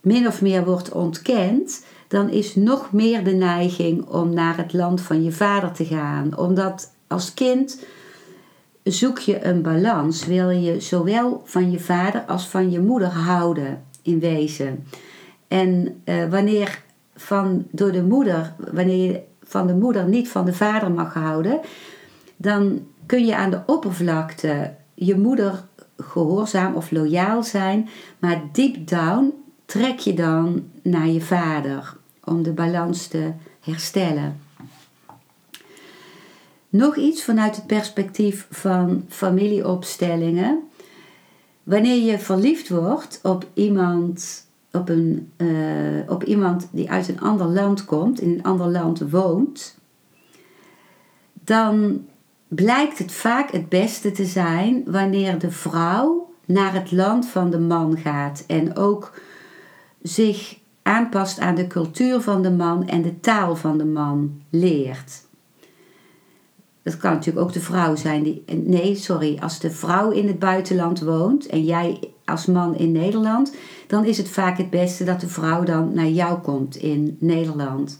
min 0.00 0.26
of 0.26 0.42
meer 0.42 0.64
wordt 0.64 0.92
ontkend, 0.92 1.84
dan 2.08 2.30
is 2.30 2.54
nog 2.54 2.92
meer 2.92 3.24
de 3.24 3.34
neiging 3.34 4.06
om 4.06 4.34
naar 4.34 4.56
het 4.56 4.72
land 4.72 5.00
van 5.00 5.22
je 5.22 5.32
vader 5.32 5.72
te 5.72 5.84
gaan. 5.84 6.38
Omdat 6.38 6.92
als 7.06 7.34
kind 7.34 7.84
zoek 8.82 9.18
je 9.18 9.44
een 9.44 9.62
balans. 9.62 10.26
Wil 10.26 10.50
je 10.50 10.80
zowel 10.80 11.42
van 11.44 11.70
je 11.70 11.80
vader 11.80 12.20
als 12.20 12.48
van 12.48 12.70
je 12.70 12.80
moeder 12.80 13.08
houden 13.08 13.84
in 14.02 14.20
wezen. 14.20 14.86
En 15.48 16.02
uh, 16.04 16.28
wanneer 16.30 16.82
van, 17.14 17.66
door 17.70 17.92
de 17.92 18.02
moeder, 18.02 18.54
wanneer 18.72 19.12
je 19.12 19.20
van 19.42 19.66
de 19.66 19.74
moeder 19.74 20.08
niet 20.08 20.28
van 20.28 20.44
de 20.44 20.52
vader 20.52 20.90
mag 20.90 21.14
houden, 21.14 21.60
dan 22.36 22.86
kun 23.06 23.26
je 23.26 23.36
aan 23.36 23.50
de 23.50 23.60
oppervlakte 23.66 24.74
je 24.94 25.18
moeder 25.18 25.64
gehoorzaam 25.96 26.74
of 26.74 26.90
loyaal 26.90 27.42
zijn, 27.42 27.88
maar 28.18 28.42
deep 28.52 28.88
down 28.88 29.32
trek 29.70 29.98
je 29.98 30.14
dan 30.14 30.64
naar 30.82 31.08
je 31.08 31.20
vader 31.20 31.96
om 32.24 32.42
de 32.42 32.52
balans 32.52 33.06
te 33.06 33.32
herstellen. 33.60 34.40
Nog 36.68 36.96
iets 36.96 37.24
vanuit 37.24 37.56
het 37.56 37.66
perspectief 37.66 38.46
van 38.50 39.04
familieopstellingen. 39.08 40.62
Wanneer 41.62 42.04
je 42.04 42.18
verliefd 42.18 42.68
wordt 42.68 43.20
op 43.22 43.46
iemand, 43.54 44.46
op, 44.72 44.88
een, 44.88 45.32
uh, 45.36 46.10
op 46.10 46.24
iemand 46.24 46.68
die 46.72 46.90
uit 46.90 47.08
een 47.08 47.20
ander 47.20 47.46
land 47.46 47.84
komt, 47.84 48.20
in 48.20 48.30
een 48.30 48.42
ander 48.42 48.68
land 48.68 49.10
woont, 49.10 49.78
dan 51.44 52.04
blijkt 52.48 52.98
het 52.98 53.12
vaak 53.12 53.50
het 53.50 53.68
beste 53.68 54.10
te 54.10 54.24
zijn 54.24 54.82
wanneer 54.86 55.38
de 55.38 55.50
vrouw 55.50 56.32
naar 56.46 56.74
het 56.74 56.92
land 56.92 57.26
van 57.26 57.50
de 57.50 57.58
man 57.58 57.98
gaat 57.98 58.44
en 58.46 58.76
ook 58.76 59.12
zich 60.02 60.58
aanpast 60.82 61.40
aan 61.40 61.54
de 61.54 61.66
cultuur 61.66 62.20
van 62.20 62.42
de 62.42 62.50
man 62.50 62.88
en 62.88 63.02
de 63.02 63.20
taal 63.20 63.56
van 63.56 63.78
de 63.78 63.84
man 63.84 64.42
leert. 64.50 65.28
Dat 66.82 66.96
kan 66.96 67.12
natuurlijk 67.12 67.46
ook 67.46 67.52
de 67.52 67.60
vrouw 67.60 67.96
zijn 67.96 68.22
die. 68.22 68.44
Nee, 68.64 68.94
sorry. 68.94 69.38
Als 69.40 69.58
de 69.58 69.70
vrouw 69.70 70.10
in 70.10 70.26
het 70.26 70.38
buitenland 70.38 71.00
woont 71.00 71.46
en 71.46 71.64
jij 71.64 71.98
als 72.24 72.46
man 72.46 72.76
in 72.76 72.92
Nederland, 72.92 73.54
dan 73.86 74.04
is 74.04 74.16
het 74.16 74.28
vaak 74.28 74.58
het 74.58 74.70
beste 74.70 75.04
dat 75.04 75.20
de 75.20 75.28
vrouw 75.28 75.64
dan 75.64 75.94
naar 75.94 76.08
jou 76.08 76.38
komt 76.38 76.76
in 76.76 77.16
Nederland. 77.20 77.98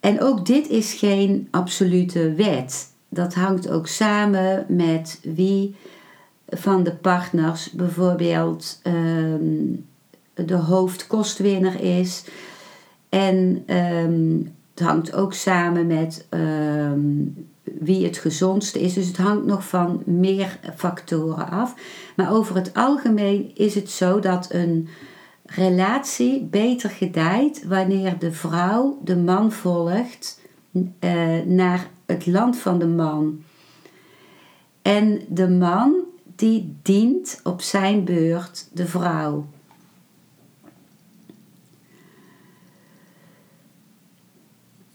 En 0.00 0.20
ook 0.20 0.46
dit 0.46 0.68
is 0.68 0.94
geen 0.94 1.48
absolute 1.50 2.32
wet. 2.32 2.92
Dat 3.08 3.34
hangt 3.34 3.70
ook 3.70 3.86
samen 3.86 4.66
met 4.68 5.20
wie 5.22 5.74
van 6.48 6.82
de 6.82 6.94
partners 6.94 7.70
bijvoorbeeld 7.70 8.80
ehm, 8.82 9.74
de 10.44 10.54
hoofdkostwinner 10.54 11.80
is. 11.80 12.24
En 13.08 13.62
ehm, 13.66 14.38
het 14.74 14.86
hangt 14.86 15.14
ook 15.14 15.34
samen 15.34 15.86
met 15.86 16.26
ehm, 16.28 17.00
wie 17.62 18.04
het 18.04 18.16
gezondste 18.16 18.80
is. 18.80 18.94
Dus 18.94 19.06
het 19.06 19.16
hangt 19.16 19.46
nog 19.46 19.68
van 19.68 20.02
meer 20.04 20.58
factoren 20.76 21.50
af. 21.50 21.74
Maar 22.16 22.32
over 22.32 22.54
het 22.54 22.74
algemeen 22.74 23.50
is 23.54 23.74
het 23.74 23.90
zo 23.90 24.20
dat 24.20 24.52
een 24.52 24.88
relatie 25.46 26.44
beter 26.44 26.90
gedijt 26.90 27.64
wanneer 27.66 28.18
de 28.18 28.32
vrouw 28.32 28.98
de 29.04 29.16
man 29.16 29.52
volgt 29.52 30.40
uh, 30.72 31.40
naar 31.44 31.90
het 32.06 32.26
land 32.26 32.56
van 32.56 32.78
de 32.78 32.86
man. 32.86 33.42
En 34.82 35.20
de 35.28 35.48
man 35.48 35.94
die 36.24 36.76
dient 36.82 37.40
op 37.42 37.60
zijn 37.60 38.04
beurt 38.04 38.68
de 38.72 38.86
vrouw. 38.86 39.46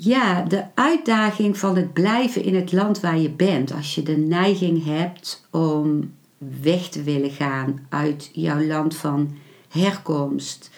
Ja, 0.03 0.41
de 0.41 0.63
uitdaging 0.73 1.57
van 1.57 1.75
het 1.75 1.93
blijven 1.93 2.43
in 2.43 2.55
het 2.55 2.71
land 2.71 2.99
waar 2.99 3.17
je 3.17 3.29
bent. 3.29 3.73
Als 3.73 3.95
je 3.95 4.03
de 4.03 4.17
neiging 4.17 4.85
hebt 4.85 5.47
om 5.51 6.13
weg 6.61 6.89
te 6.89 7.03
willen 7.03 7.31
gaan 7.31 7.85
uit 7.89 8.29
jouw 8.33 8.61
land 8.61 8.95
van 8.95 9.37
herkomst. 9.69 10.69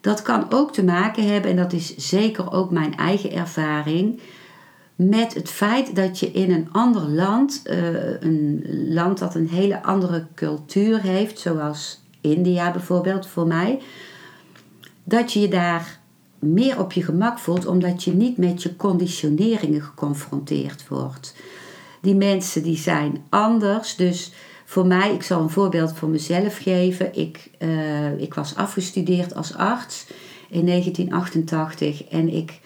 Dat 0.00 0.22
kan 0.22 0.52
ook 0.52 0.72
te 0.72 0.84
maken 0.84 1.32
hebben, 1.32 1.50
en 1.50 1.56
dat 1.56 1.72
is 1.72 1.96
zeker 1.96 2.52
ook 2.52 2.70
mijn 2.70 2.96
eigen 2.96 3.32
ervaring, 3.32 4.20
met 4.94 5.34
het 5.34 5.50
feit 5.50 5.96
dat 5.96 6.18
je 6.18 6.30
in 6.30 6.50
een 6.52 6.68
ander 6.72 7.08
land, 7.08 7.62
uh, 7.64 8.20
een 8.20 8.64
land 8.88 9.18
dat 9.18 9.34
een 9.34 9.48
hele 9.48 9.82
andere 9.82 10.26
cultuur 10.34 11.00
heeft, 11.00 11.38
zoals 11.38 12.00
India 12.20 12.70
bijvoorbeeld 12.72 13.26
voor 13.26 13.46
mij, 13.46 13.80
dat 15.04 15.32
je 15.32 15.40
je 15.40 15.48
daar 15.48 15.97
meer 16.38 16.80
op 16.80 16.92
je 16.92 17.02
gemak 17.02 17.38
voelt 17.38 17.66
omdat 17.66 18.04
je 18.04 18.12
niet 18.12 18.36
met 18.36 18.62
je 18.62 18.76
conditioneringen 18.76 19.82
geconfronteerd 19.82 20.88
wordt. 20.88 21.34
Die 22.00 22.14
mensen 22.14 22.62
die 22.62 22.76
zijn 22.76 23.24
anders, 23.28 23.96
dus 23.96 24.32
voor 24.64 24.86
mij, 24.86 25.14
ik 25.14 25.22
zal 25.22 25.42
een 25.42 25.50
voorbeeld 25.50 25.92
voor 25.92 26.08
mezelf 26.08 26.58
geven. 26.58 27.18
Ik, 27.18 27.50
uh, 27.58 28.20
ik 28.20 28.34
was 28.34 28.54
afgestudeerd 28.54 29.34
als 29.34 29.54
arts 29.54 30.06
in 30.48 30.66
1988 30.66 32.04
en 32.04 32.28
ik 32.34 32.60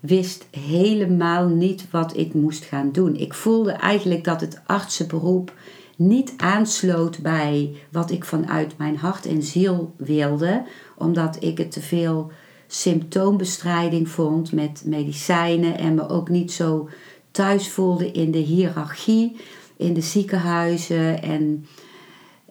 wist 0.00 0.46
helemaal 0.50 1.48
niet 1.48 1.90
wat 1.90 2.16
ik 2.16 2.34
moest 2.34 2.64
gaan 2.64 2.92
doen. 2.92 3.16
Ik 3.16 3.34
voelde 3.34 3.72
eigenlijk 3.72 4.24
dat 4.24 4.40
het 4.40 4.60
artsenberoep 4.66 5.52
niet 5.96 6.34
aansloot 6.36 7.18
bij 7.18 7.74
wat 7.90 8.10
ik 8.10 8.24
vanuit 8.24 8.78
mijn 8.78 8.96
hart 8.96 9.26
en 9.26 9.42
ziel 9.42 9.94
wilde, 9.96 10.62
omdat 10.96 11.36
ik 11.40 11.58
het 11.58 11.72
te 11.72 11.80
veel 11.80 12.30
symptoombestrijding 12.74 14.08
vond 14.08 14.52
met 14.52 14.82
medicijnen 14.84 15.78
en 15.78 15.94
me 15.94 16.08
ook 16.08 16.28
niet 16.28 16.52
zo 16.52 16.88
thuis 17.30 17.68
voelde 17.68 18.12
in 18.12 18.30
de 18.30 18.38
hiërarchie 18.38 19.36
in 19.82 19.94
de 19.94 20.00
ziekenhuizen 20.00 21.22
en 21.22 21.66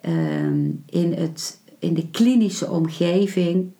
ehm, 0.02 0.70
in, 0.86 1.14
het, 1.14 1.60
in 1.80 1.94
de 1.94 2.08
klinische 2.10 2.70
omgeving. 2.70 3.72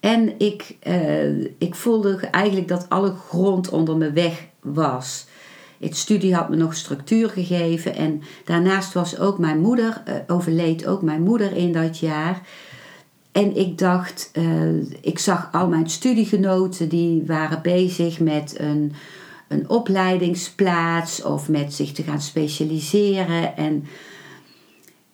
En 0.00 0.38
ik, 0.38 0.76
uh, 0.86 1.40
ik 1.58 1.74
voelde 1.74 2.16
eigenlijk 2.16 2.68
dat 2.68 2.88
alle 2.88 3.14
grond 3.14 3.68
onder 3.70 3.96
me 3.96 4.12
weg 4.12 4.46
was. 4.60 5.26
Het 5.80 5.96
studie 5.96 6.34
had 6.34 6.48
me 6.48 6.56
nog 6.56 6.74
structuur 6.74 7.30
gegeven 7.30 7.94
en 7.94 8.22
daarnaast 8.44 8.92
was 8.92 9.18
ook 9.18 9.38
mijn 9.38 9.60
moeder, 9.60 10.02
uh, 10.08 10.14
overleed 10.26 10.86
ook 10.86 11.02
mijn 11.02 11.22
moeder 11.22 11.56
in 11.56 11.72
dat 11.72 11.98
jaar. 11.98 12.46
En 13.32 13.56
ik 13.56 13.78
dacht, 13.78 14.30
uh, 14.32 14.82
ik 15.00 15.18
zag 15.18 15.48
al 15.52 15.68
mijn 15.68 15.90
studiegenoten 15.90 16.88
die 16.88 17.22
waren 17.26 17.62
bezig 17.62 18.20
met 18.20 18.54
een 18.58 18.92
een 19.52 19.68
opleidingsplaats 19.68 21.22
of 21.22 21.48
met 21.48 21.74
zich 21.74 21.92
te 21.92 22.02
gaan 22.02 22.20
specialiseren. 22.20 23.56
En 23.56 23.84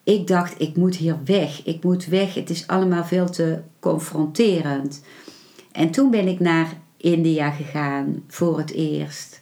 ik 0.05 0.27
dacht, 0.27 0.61
ik 0.61 0.77
moet 0.77 0.97
hier 0.97 1.19
weg. 1.25 1.65
Ik 1.65 1.85
moet 1.85 2.07
weg. 2.07 2.35
Het 2.35 2.51
is 2.51 2.67
allemaal 2.67 3.05
veel 3.05 3.31
te 3.31 3.59
confronterend. 3.81 5.03
En 5.73 5.91
toen 5.91 6.11
ben 6.11 6.29
ik 6.29 6.41
naar 6.41 6.73
India 6.97 7.51
gegaan 7.51 8.23
voor 8.29 8.59
het 8.59 8.73
eerst. 8.73 9.41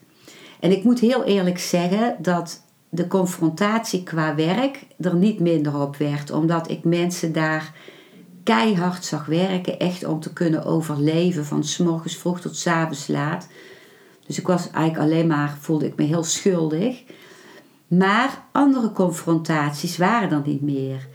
En 0.60 0.70
ik 0.70 0.84
moet 0.84 1.00
heel 1.00 1.24
eerlijk 1.24 1.58
zeggen 1.58 2.16
dat 2.18 2.62
de 2.88 3.06
confrontatie 3.06 4.02
qua 4.02 4.34
werk 4.34 4.86
er 5.00 5.14
niet 5.14 5.40
minder 5.40 5.80
op 5.80 5.96
werd, 5.96 6.30
omdat 6.30 6.70
ik 6.70 6.84
mensen 6.84 7.32
daar 7.32 7.74
keihard 8.46 9.04
zag 9.04 9.26
werken, 9.26 9.78
echt 9.78 10.04
om 10.04 10.20
te 10.20 10.32
kunnen 10.32 10.64
overleven 10.64 11.44
van 11.44 11.64
s 11.64 11.78
morgens 11.78 12.16
vroeg 12.16 12.40
tot 12.40 12.56
s 12.56 12.66
avonds 12.66 13.06
laat. 13.06 13.48
Dus 14.26 14.38
ik 14.38 14.46
was 14.46 14.70
eigenlijk 14.70 14.98
alleen 14.98 15.26
maar, 15.26 15.56
voelde 15.60 15.86
ik 15.86 15.96
me 15.96 16.04
heel 16.04 16.24
schuldig. 16.24 17.02
Maar 17.86 18.42
andere 18.52 18.92
confrontaties 18.92 19.96
waren 19.96 20.30
er 20.30 20.42
niet 20.44 20.62
meer. 20.62 21.08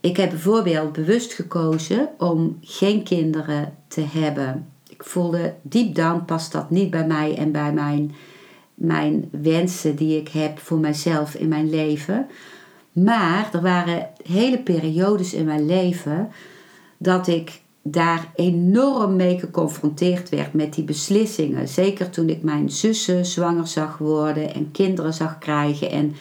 Ik 0.00 0.16
heb 0.16 0.30
bijvoorbeeld 0.30 0.92
bewust 0.92 1.32
gekozen 1.32 2.08
om 2.18 2.58
geen 2.60 3.02
kinderen 3.02 3.74
te 3.88 4.04
hebben. 4.12 4.68
Ik 4.88 5.04
voelde 5.04 5.54
deep 5.62 5.94
down 5.94 6.24
past 6.24 6.52
dat 6.52 6.70
niet 6.70 6.90
bij 6.90 7.06
mij 7.06 7.36
en 7.36 7.52
bij 7.52 7.72
mijn, 7.72 8.14
mijn 8.74 9.28
wensen 9.30 9.96
die 9.96 10.20
ik 10.20 10.28
heb 10.28 10.58
voor 10.58 10.78
mezelf 10.78 11.34
in 11.34 11.48
mijn 11.48 11.70
leven. 11.70 12.26
Maar 12.92 13.48
er 13.52 13.62
waren 13.62 14.08
hele 14.22 14.58
periodes 14.58 15.34
in 15.34 15.44
mijn 15.44 15.66
leven 15.66 16.30
dat 16.98 17.26
ik 17.26 17.60
daar 17.82 18.32
enorm 18.34 19.16
mee 19.16 19.38
geconfronteerd 19.38 20.28
werd 20.28 20.52
met 20.52 20.74
die 20.74 20.84
beslissingen. 20.84 21.68
Zeker 21.68 22.10
toen 22.10 22.28
ik 22.28 22.42
mijn 22.42 22.70
zussen 22.70 23.26
zwanger 23.26 23.66
zag 23.66 23.98
worden 23.98 24.54
en 24.54 24.70
kinderen 24.70 25.14
zag 25.14 25.38
krijgen 25.38 25.90
en 25.90 26.14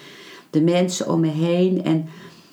de 0.49 0.61
mensen 0.61 1.09
om 1.09 1.19
me 1.19 1.27
heen. 1.27 1.83
En 1.83 2.07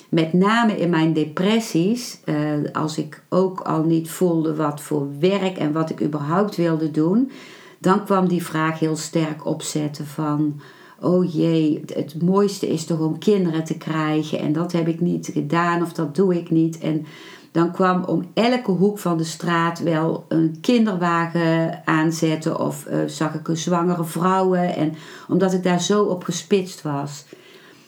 met 0.09 0.33
name 0.33 0.77
in 0.77 0.91
mijn 0.91 1.13
depressies, 1.13 2.21
eh, 2.25 2.35
als 2.73 2.99
ik 2.99 3.23
ook 3.29 3.61
al 3.61 3.83
niet 3.83 4.11
voelde 4.11 4.55
wat 4.55 4.81
voor 4.81 5.09
werk 5.19 5.59
en 5.59 5.73
wat 5.73 5.91
ik 5.91 6.03
überhaupt 6.03 6.57
wilde 6.57 6.91
doen, 6.91 7.31
dan 7.79 8.05
kwam 8.05 8.29
die 8.29 8.45
vraag 8.45 8.79
heel 8.79 8.97
sterk 8.97 9.47
opzetten 9.47 10.07
van. 10.07 10.61
Oh 11.01 11.33
jee, 11.33 11.83
het 11.95 12.23
mooiste 12.23 12.69
is 12.69 12.85
toch 12.85 13.01
om 13.01 13.19
kinderen 13.19 13.65
te 13.65 13.77
krijgen 13.77 14.39
en 14.39 14.53
dat 14.53 14.73
heb 14.73 14.89
ik 14.89 15.01
niet 15.01 15.31
gedaan 15.33 15.83
of 15.83 15.93
dat 15.93 16.15
doe 16.15 16.37
ik 16.37 16.51
niet. 16.51 16.79
En 16.79 17.07
dan 17.53 17.73
kwam 17.73 18.05
om 18.05 18.31
elke 18.35 18.71
hoek 18.71 18.99
van 18.99 19.17
de 19.17 19.25
straat 19.25 19.83
wel 19.83 20.25
een 20.29 20.59
kinderwagen 20.61 21.83
aanzetten 21.85 22.61
of 22.61 22.87
uh, 22.87 22.99
zag 23.07 23.35
ik 23.35 23.49
een 23.49 23.57
zwangere 23.57 24.05
vrouwen 24.05 24.75
en 24.75 24.95
omdat 25.29 25.53
ik 25.53 25.63
daar 25.63 25.81
zo 25.81 26.03
op 26.03 26.25
gespitst 26.25 26.83
was. 26.83 27.25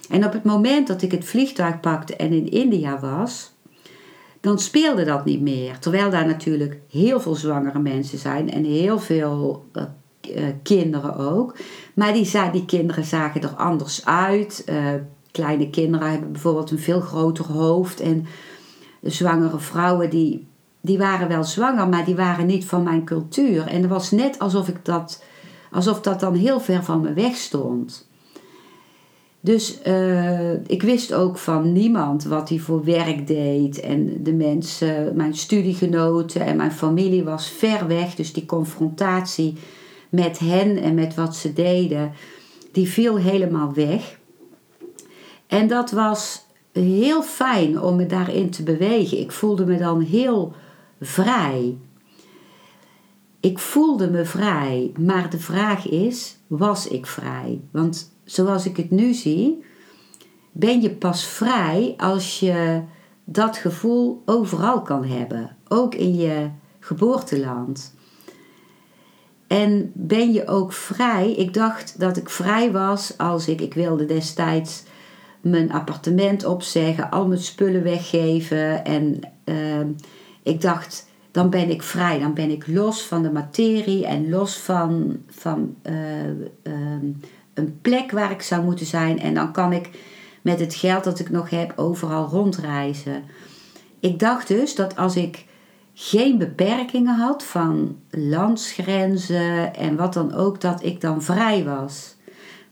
En 0.09 0.25
op 0.25 0.33
het 0.33 0.45
moment 0.45 0.87
dat 0.87 1.03
ik 1.03 1.11
het 1.11 1.25
vliegtuig 1.25 1.81
pakte 1.81 2.17
en 2.17 2.33
in 2.33 2.51
India 2.51 3.01
was, 3.01 3.53
dan 4.41 4.59
speelde 4.59 5.05
dat 5.05 5.25
niet 5.25 5.41
meer. 5.41 5.79
Terwijl 5.79 6.11
daar 6.11 6.27
natuurlijk 6.27 6.79
heel 6.91 7.21
veel 7.21 7.35
zwangere 7.35 7.79
mensen 7.79 8.19
zijn 8.19 8.51
en 8.51 8.65
heel 8.65 8.99
veel 8.99 9.65
uh, 9.73 9.85
kinderen 10.63 11.17
ook. 11.17 11.57
Maar 11.95 12.13
die, 12.13 12.31
die 12.53 12.65
kinderen 12.65 13.05
zagen 13.05 13.43
er 13.43 13.55
anders 13.57 14.05
uit. 14.07 14.65
kleine 15.31 15.71
kinderen 15.71 16.11
hebben 16.11 16.33
bijvoorbeeld 16.33 16.71
een 16.71 16.79
veel 16.79 17.01
groter 17.01 17.45
hoofd 17.45 18.01
en 18.01 18.27
zwangere 19.05 19.59
vrouwen 19.59 20.11
die, 20.11 20.47
die 20.81 20.99
waren 20.99 21.29
wel 21.29 21.45
zwanger, 21.45 21.89
maar 21.89 22.05
die 22.05 22.17
waren 22.17 22.47
niet 22.47 22.65
van 22.65 22.83
mijn 22.83 23.05
cultuur. 23.05 23.67
En 23.67 23.81
het 23.81 23.91
was 23.91 24.11
net 24.11 24.39
alsof 24.39 24.69
ik 24.69 24.85
dat, 24.85 25.25
alsof 25.71 26.01
dat 26.01 26.21
dan 26.21 26.35
heel 26.35 26.61
ver 26.61 26.85
van 26.85 27.01
me 27.01 27.13
weg 27.13 27.37
stond. 27.37 28.09
Dus 29.45 29.79
uh, 29.87 30.53
ik 30.53 30.83
wist 30.83 31.13
ook 31.13 31.39
van 31.39 31.73
niemand 31.73 32.25
wat 32.25 32.49
hij 32.49 32.59
voor 32.59 32.85
werk 32.85 33.27
deed. 33.27 33.81
En 33.81 34.23
de 34.23 34.33
mensen, 34.33 35.17
mijn 35.17 35.35
studiegenoten 35.35 36.41
en 36.41 36.57
mijn 36.57 36.73
familie 36.73 37.25
was 37.25 37.49
ver 37.49 37.87
weg. 37.87 38.15
Dus 38.15 38.33
die 38.33 38.47
confrontatie 38.47 39.57
met 40.09 40.39
hen 40.39 40.77
en 40.77 40.95
met 40.95 41.15
wat 41.15 41.37
ze 41.37 41.53
deden, 41.53 42.13
die 42.73 42.89
viel 42.89 43.17
helemaal 43.17 43.73
weg. 43.73 44.19
En 45.47 45.69
dat 45.69 45.91
was 45.91 46.44
heel 46.83 47.23
fijn 47.23 47.81
om 47.81 47.97
me 47.97 48.07
daarin 48.07 48.51
te 48.51 48.63
bewegen. 48.63 49.19
Ik 49.19 49.33
voelde 49.33 49.67
me 49.67 49.79
dan 49.79 50.01
heel 50.01 50.55
vrij. 51.01 51.79
Ik 53.41 53.59
voelde 53.59 54.11
me 54.11 54.25
vrij, 54.25 54.93
maar 54.99 55.31
de 55.31 55.39
vraag 55.39 55.89
is: 55.89 56.39
was 56.47 56.89
ik 56.89 57.07
vrij? 57.07 57.61
Want 57.71 58.17
zoals 58.25 58.67
ik 58.67 58.77
het 58.77 58.91
nu 58.91 59.13
zie, 59.13 59.65
ben 60.53 60.81
je 60.81 60.91
pas 60.91 61.25
vrij 61.27 61.95
als 61.97 62.41
je 62.41 62.83
dat 63.25 63.57
gevoel 63.57 64.23
overal 64.25 64.83
kan 64.83 65.05
hebben, 65.05 65.57
ook 65.69 65.95
in 65.95 66.15
je 66.15 66.51
geboorteland. 66.79 67.95
En 69.47 69.91
ben 69.95 70.33
je 70.33 70.47
ook 70.47 70.73
vrij? 70.73 71.33
Ik 71.33 71.55
dacht 71.55 72.01
dat 72.01 72.17
ik 72.17 72.31
vrij 72.31 72.73
was 72.73 73.19
als 73.19 73.49
ik, 73.49 73.61
ik 73.61 73.75
wilde 73.75 74.07
destijds 74.07 74.83
mijn 75.45 75.73
appartement 75.73 76.45
opzeggen, 76.45 77.11
al 77.11 77.27
mijn 77.27 77.41
spullen 77.41 77.83
weggeven. 77.83 78.85
En 78.85 79.21
ehm, 79.45 79.89
ik 80.43 80.61
dacht, 80.61 81.09
dan 81.31 81.51
ben 81.51 81.71
ik 81.71 81.83
vrij, 81.83 82.19
dan 82.19 82.35
ben 82.35 82.51
ik 82.51 82.67
los 82.67 83.03
van 83.03 83.23
de 83.23 83.33
materie 83.33 84.07
en 84.07 84.29
los 84.29 84.57
van, 84.57 85.17
van 85.29 85.77
eh, 85.83 86.29
ehm, 86.63 87.07
een 87.55 87.79
plek 87.83 88.11
waar 88.11 88.31
ik 88.31 88.43
zou 88.43 88.65
moeten 88.65 88.87
zijn. 88.87 89.21
En 89.21 89.35
dan 89.35 89.53
kan 89.53 89.73
ik 89.73 89.91
met 90.43 90.61
het 90.61 90.75
geld 90.75 91.05
dat 91.05 91.19
ik 91.19 91.31
nog 91.31 91.51
heb 91.51 91.73
overal 91.77 92.29
rondreizen. 92.29 93.23
Ik 94.01 94.19
dacht 94.19 94.49
dus 94.49 94.75
dat 94.75 94.97
als 94.97 95.17
ik 95.17 95.47
geen 95.95 96.39
beperkingen 96.39 97.15
had 97.17 97.45
van 97.45 97.97
landsgrenzen 98.11 99.75
en 99.75 99.97
wat 99.97 100.13
dan 100.13 100.35
ook, 100.35 100.61
dat 100.61 100.85
ik 100.85 101.01
dan 101.01 101.23
vrij 101.23 101.65
was. 101.65 102.17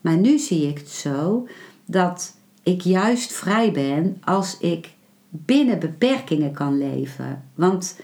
Maar 0.00 0.16
nu 0.16 0.38
zie 0.38 0.68
ik 0.68 0.78
het 0.78 0.88
zo 0.88 1.48
dat 1.84 2.34
ik 2.62 2.80
juist 2.80 3.32
vrij 3.32 3.72
ben 3.72 4.16
als 4.24 4.58
ik 4.58 4.90
binnen 5.28 5.78
beperkingen 5.78 6.52
kan 6.52 6.78
leven. 6.78 7.42
Want 7.54 8.00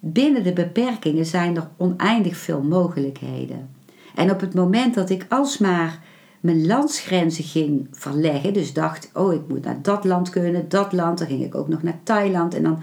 binnen 0.00 0.42
de 0.42 0.52
beperkingen 0.52 1.26
zijn 1.26 1.56
er 1.56 1.68
oneindig 1.76 2.36
veel 2.36 2.62
mogelijkheden. 2.62 3.68
En 4.14 4.30
op 4.30 4.40
het 4.40 4.54
moment 4.54 4.94
dat 4.94 5.10
ik 5.10 5.26
alsmaar 5.28 6.00
mijn 6.40 6.66
landsgrenzen 6.66 7.44
ging 7.44 7.88
verleggen, 7.90 8.52
dus 8.52 8.72
dacht, 8.72 9.10
oh 9.12 9.32
ik 9.32 9.48
moet 9.48 9.64
naar 9.64 9.82
dat 9.82 10.04
land 10.04 10.30
kunnen, 10.30 10.68
dat 10.68 10.92
land, 10.92 11.18
dan 11.18 11.26
ging 11.26 11.44
ik 11.44 11.54
ook 11.54 11.68
nog 11.68 11.82
naar 11.82 11.98
Thailand 12.02 12.54
en 12.54 12.62
dan, 12.62 12.82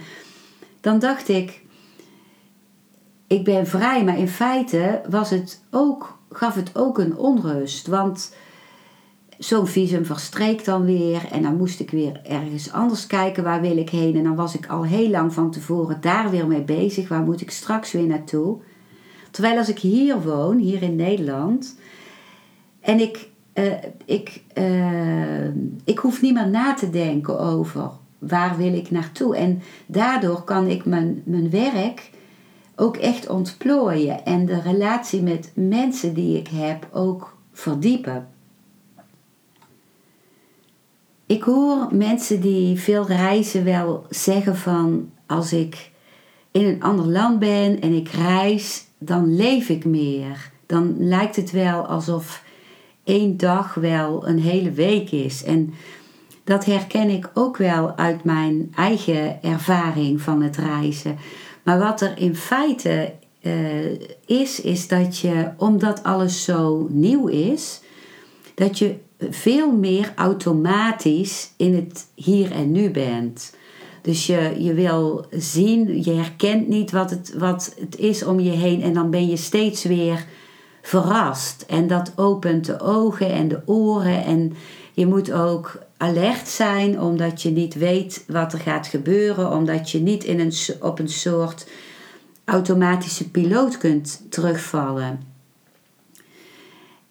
dan 0.82 1.00
dacht 1.00 1.30
ik, 1.30 1.62
ik 3.28 3.44
ben 3.44 3.68
vrij, 3.68 4.04
maar 4.04 4.18
in 4.18 4.28
feite 4.28 5.02
was 5.10 5.30
het 5.30 5.64
ook, 5.72 6.18
gaf 6.32 6.56
het 6.56 6.76
ook 6.76 6.98
een 6.98 7.18
onrust, 7.18 7.88
want 7.88 8.36
zo'n 9.38 9.68
visum 9.68 10.06
verstreek 10.06 10.66
dan 10.66 10.86
weer 10.86 11.28
en 11.32 11.42
dan 11.42 11.58
moest 11.58 11.80
ik 11.80 11.90
weer 11.90 12.22
ergens 12.24 12.72
anders 12.72 13.08
kijken 13.08 13.44
waar 13.44 13.62
wil 13.62 13.78
ik 13.78 13.90
heen 13.90 14.16
en 14.16 14.24
dan 14.24 14.36
was 14.36 14.56
ik 14.56 14.68
al 14.68 14.84
heel 14.84 15.10
lang 15.10 15.34
van 15.34 15.52
tevoren 15.52 16.02
daar 16.02 16.30
weer 16.30 16.48
mee 16.48 16.62
bezig, 16.62 17.08
waar 17.08 17.24
moet 17.24 17.42
ik 17.42 17.52
straks 17.52 17.92
weer 17.92 18.08
naartoe. 18.08 18.58
Terwijl 19.32 19.58
als 19.58 19.70
ik 19.70 19.80
hier 19.80 20.22
woon, 20.22 20.58
hier 20.58 20.82
in 20.82 20.96
Nederland, 20.96 21.78
en 22.80 23.00
ik, 23.00 23.30
uh, 23.54 23.74
ik, 24.06 24.42
uh, 24.58 25.48
ik 25.84 25.98
hoef 25.98 26.22
niet 26.22 26.34
meer 26.34 26.50
na 26.50 26.74
te 26.74 26.90
denken 26.90 27.40
over 27.40 27.92
waar 28.20 28.58
wil 28.58 28.74
ik 28.74 28.92
naartoe. 28.92 29.36
En 29.36 29.62
daardoor 29.86 30.44
kan 30.44 30.68
ik 30.68 30.86
mijn, 30.86 31.22
mijn 31.26 31.50
werk 31.50 32.12
ook 32.76 32.98
echt 32.98 33.30
ontplooien 33.30 34.26
en 34.26 34.46
de 34.46 34.62
relatie 34.62 35.22
met 35.22 35.52
mensen 35.54 36.14
die 36.14 36.38
ik 36.38 36.48
heb 36.48 36.88
ook 36.92 37.38
verdiepen. 37.52 38.28
Ik 41.26 41.44
hoor 41.44 41.88
mensen 41.92 42.42
die 42.42 42.80
veel 42.80 43.08
reizen 43.08 43.64
wel 43.64 44.06
zeggen 44.10 44.58
van 44.58 45.12
als 45.28 45.54
ik 45.54 45.92
in 46.52 46.66
een 46.66 46.84
ander 46.84 47.06
land 47.06 47.40
ben 47.40 47.82
en 47.82 47.94
ik 47.94 48.10
reis, 48.10 48.86
dan 48.98 49.36
leef 49.36 49.70
ik 49.70 49.86
meer. 49.86 50.52
Dan 50.66 50.96
lijkt 50.98 51.36
het 51.36 51.52
wel 51.52 51.86
alsof 51.86 52.44
één 53.04 53.38
dag 53.38 53.74
wel 53.74 54.28
een 54.28 54.40
hele 54.40 54.72
week 54.72 55.12
is. 55.12 55.44
En 55.44 55.74
dat 56.44 56.66
herken 56.66 57.10
ik 57.10 57.30
ook 57.34 57.58
wel 57.58 57.98
uit 57.98 58.24
mijn 58.24 58.72
eigen 58.76 59.44
ervaring 59.44 60.22
van 60.22 60.42
het 60.42 60.58
reizen. 60.58 61.18
Maar 61.64 61.80
wat 61.80 62.02
er 62.02 62.18
in 62.18 62.36
feite 62.36 63.14
uh, 63.42 64.00
is, 64.26 64.62
is 64.62 64.88
dat 64.88 65.18
je, 65.18 65.50
omdat 65.58 66.04
alles 66.04 66.44
zo 66.44 66.88
nieuw 66.90 67.28
is, 67.28 67.82
dat 68.56 68.80
je 68.80 68.96
veel 69.30 69.72
meer 69.72 70.14
automatisch 70.16 71.52
in 71.58 71.76
het 71.76 72.06
hier 72.16 72.52
en 72.52 72.72
nu 72.72 72.90
bent. 72.90 73.56
Dus 74.02 74.26
je, 74.26 74.56
je 74.58 74.74
wil 74.74 75.26
zien, 75.32 76.04
je 76.04 76.12
herkent 76.12 76.68
niet 76.68 76.92
wat 76.92 77.10
het, 77.10 77.34
wat 77.38 77.76
het 77.80 77.98
is 77.98 78.24
om 78.24 78.40
je 78.40 78.52
heen 78.52 78.82
en 78.82 78.94
dan 78.94 79.10
ben 79.10 79.28
je 79.28 79.38
steeds 79.38 79.84
weer 79.84 80.26
verrast. 80.82 81.66
En 81.68 81.88
dat 81.88 82.12
opent 82.16 82.66
de 82.66 82.80
ogen 82.80 83.32
en 83.32 83.48
de 83.48 83.62
oren 83.66 84.24
en 84.24 84.54
je 84.94 85.06
moet 85.06 85.32
ook 85.32 85.80
alert 85.98 86.48
zijn 86.48 87.02
omdat 87.02 87.42
je 87.42 87.50
niet 87.50 87.74
weet 87.74 88.24
wat 88.28 88.54
er 88.54 88.60
gaat 88.60 88.88
gebeuren, 88.88 89.52
omdat 89.52 89.90
je 89.90 90.00
niet 90.00 90.24
in 90.24 90.40
een, 90.40 90.54
op 90.82 91.00
een 91.00 91.10
soort 91.10 91.68
automatische 92.46 93.30
piloot 93.30 93.78
kunt 93.78 94.22
terugvallen. 94.30 95.22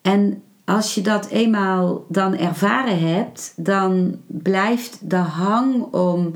En 0.03 0.43
als 0.65 0.95
je 0.95 1.01
dat 1.01 1.29
eenmaal 1.29 2.05
dan 2.09 2.37
ervaren 2.37 2.99
hebt, 2.99 3.53
dan 3.57 4.21
blijft 4.27 5.11
de 5.11 5.17
hang 5.17 5.83
om, 5.83 6.35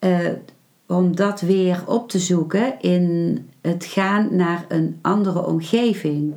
uh, 0.00 0.28
om 0.86 1.16
dat 1.16 1.40
weer 1.40 1.82
op 1.86 2.08
te 2.08 2.18
zoeken 2.18 2.80
in 2.80 3.38
het 3.60 3.84
gaan 3.84 4.36
naar 4.36 4.64
een 4.68 4.98
andere 5.02 5.46
omgeving. 5.46 6.34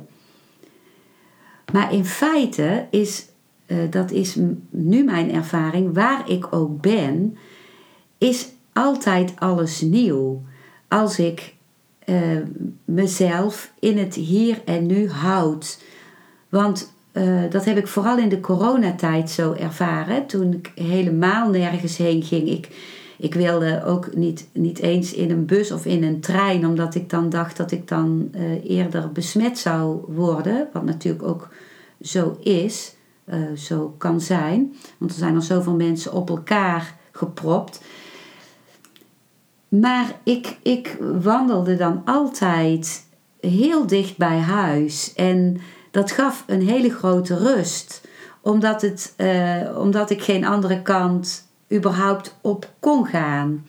Maar 1.72 1.92
in 1.92 2.04
feite 2.04 2.86
is, 2.90 3.26
uh, 3.66 3.90
dat 3.90 4.10
is 4.10 4.36
nu 4.70 5.04
mijn 5.04 5.32
ervaring, 5.32 5.94
waar 5.94 6.30
ik 6.30 6.54
ook 6.54 6.80
ben, 6.80 7.36
is 8.18 8.48
altijd 8.72 9.32
alles 9.38 9.80
nieuw. 9.80 10.42
Als 10.88 11.18
ik 11.18 11.54
uh, 12.06 12.38
mezelf 12.84 13.72
in 13.78 13.98
het 13.98 14.14
hier 14.14 14.62
en 14.64 14.86
nu 14.86 15.08
houd. 15.10 15.82
Want 16.48 16.91
uh, 17.12 17.50
dat 17.50 17.64
heb 17.64 17.76
ik 17.76 17.86
vooral 17.86 18.18
in 18.18 18.28
de 18.28 18.40
coronatijd 18.40 19.30
zo 19.30 19.52
ervaren. 19.52 20.26
Toen 20.26 20.52
ik 20.52 20.72
helemaal 20.74 21.50
nergens 21.50 21.96
heen 21.96 22.22
ging. 22.22 22.48
Ik, 22.48 22.68
ik 23.18 23.34
wilde 23.34 23.84
ook 23.84 24.14
niet, 24.14 24.48
niet 24.52 24.78
eens 24.78 25.12
in 25.12 25.30
een 25.30 25.46
bus 25.46 25.72
of 25.72 25.86
in 25.86 26.02
een 26.02 26.20
trein, 26.20 26.66
omdat 26.66 26.94
ik 26.94 27.10
dan 27.10 27.28
dacht 27.28 27.56
dat 27.56 27.70
ik 27.70 27.88
dan 27.88 28.30
uh, 28.34 28.70
eerder 28.70 29.12
besmet 29.12 29.58
zou 29.58 30.00
worden. 30.06 30.68
Wat 30.72 30.84
natuurlijk 30.84 31.24
ook 31.24 31.48
zo 32.00 32.36
is, 32.40 32.94
uh, 33.24 33.52
zo 33.56 33.94
kan 33.98 34.20
zijn. 34.20 34.74
Want 34.98 35.10
er 35.10 35.18
zijn 35.18 35.34
al 35.34 35.42
zoveel 35.42 35.74
mensen 35.74 36.12
op 36.12 36.28
elkaar 36.28 36.96
gepropt. 37.12 37.80
Maar 39.68 40.12
ik, 40.22 40.56
ik 40.62 40.96
wandelde 41.20 41.76
dan 41.76 42.02
altijd 42.04 43.06
heel 43.40 43.86
dicht 43.86 44.16
bij 44.16 44.38
huis. 44.38 45.12
En 45.14 45.60
dat 45.92 46.10
gaf 46.10 46.44
een 46.46 46.68
hele 46.68 46.90
grote 46.90 47.36
rust. 47.36 48.08
Omdat, 48.40 48.82
het, 48.82 49.14
uh, 49.16 49.78
omdat 49.78 50.10
ik 50.10 50.22
geen 50.22 50.44
andere 50.44 50.82
kant 50.82 51.48
überhaupt 51.72 52.36
op 52.40 52.70
kon 52.80 53.06
gaan. 53.06 53.66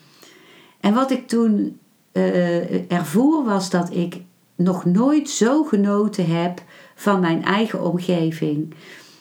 En 0.79 0.93
wat 0.93 1.12
ik 1.12 1.27
toen 1.27 1.79
uh, 2.13 2.91
ervoer 2.91 3.43
was 3.43 3.69
dat 3.69 3.93
ik 3.93 4.21
nog 4.55 4.86
nooit 4.86 5.29
zo 5.29 5.63
genoten 5.63 6.25
heb 6.25 6.62
van 6.95 7.19
mijn 7.19 7.43
eigen 7.43 7.83
omgeving. 7.83 8.73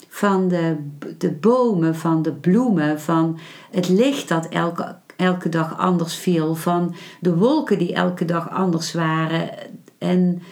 Van 0.09 0.49
de, 0.49 0.77
de 1.19 1.31
bomen, 1.31 1.97
van 1.97 2.23
de 2.23 2.33
bloemen, 2.33 3.01
van 3.01 3.39
het 3.71 3.89
licht 3.89 4.29
dat 4.29 4.49
elke, 4.49 4.97
elke 5.17 5.49
dag 5.49 5.79
anders 5.79 6.15
viel, 6.15 6.55
van 6.55 6.95
de 7.21 7.37
wolken 7.37 7.79
die 7.79 7.95
elke 7.95 8.25
dag 8.25 8.51
anders 8.51 8.93
waren. 8.93 9.51
En 9.99 10.43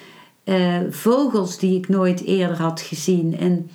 uh, 0.44 0.78
vogels 0.90 1.58
die 1.58 1.78
ik 1.78 1.88
nooit 1.88 2.24
eerder 2.24 2.56
had 2.56 2.80
gezien. 2.80 3.38
En 3.38 3.70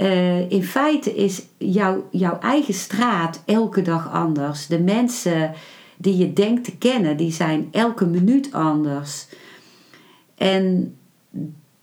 uh, 0.00 0.50
in 0.50 0.64
feite 0.64 1.14
is 1.14 1.42
jouw, 1.58 2.08
jouw 2.10 2.38
eigen 2.38 2.74
straat 2.74 3.42
elke 3.46 3.82
dag 3.82 4.12
anders. 4.12 4.66
De 4.66 4.80
mensen 4.80 5.52
die 5.96 6.16
je 6.16 6.32
denkt 6.32 6.64
te 6.64 6.76
kennen, 6.76 7.16
die 7.16 7.32
zijn 7.32 7.68
elke 7.70 8.06
minuut 8.06 8.52
anders. 8.52 9.26
En 10.34 10.96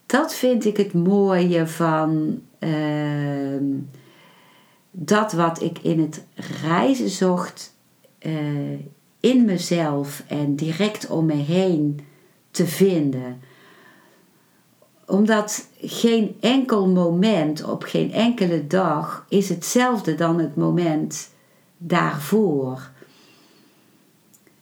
dat 0.05 0.33
vind 0.33 0.65
ik 0.65 0.77
het 0.77 0.93
mooie 0.93 1.67
van 1.67 2.41
uh, 2.59 3.61
dat 4.91 5.33
wat 5.33 5.61
ik 5.61 5.79
in 5.79 5.99
het 5.99 6.25
reizen 6.63 7.09
zocht, 7.09 7.75
uh, 8.21 8.79
in 9.19 9.45
mezelf 9.45 10.23
en 10.27 10.55
direct 10.55 11.09
om 11.09 11.25
me 11.25 11.33
heen 11.33 11.99
te 12.51 12.67
vinden 12.67 13.41
omdat 15.11 15.67
geen 15.81 16.35
enkel 16.39 16.87
moment 16.87 17.63
op 17.63 17.83
geen 17.83 18.13
enkele 18.13 18.67
dag 18.67 19.25
is 19.29 19.49
hetzelfde 19.49 20.15
dan 20.15 20.39
het 20.39 20.55
moment 20.55 21.29
daarvoor. 21.77 22.89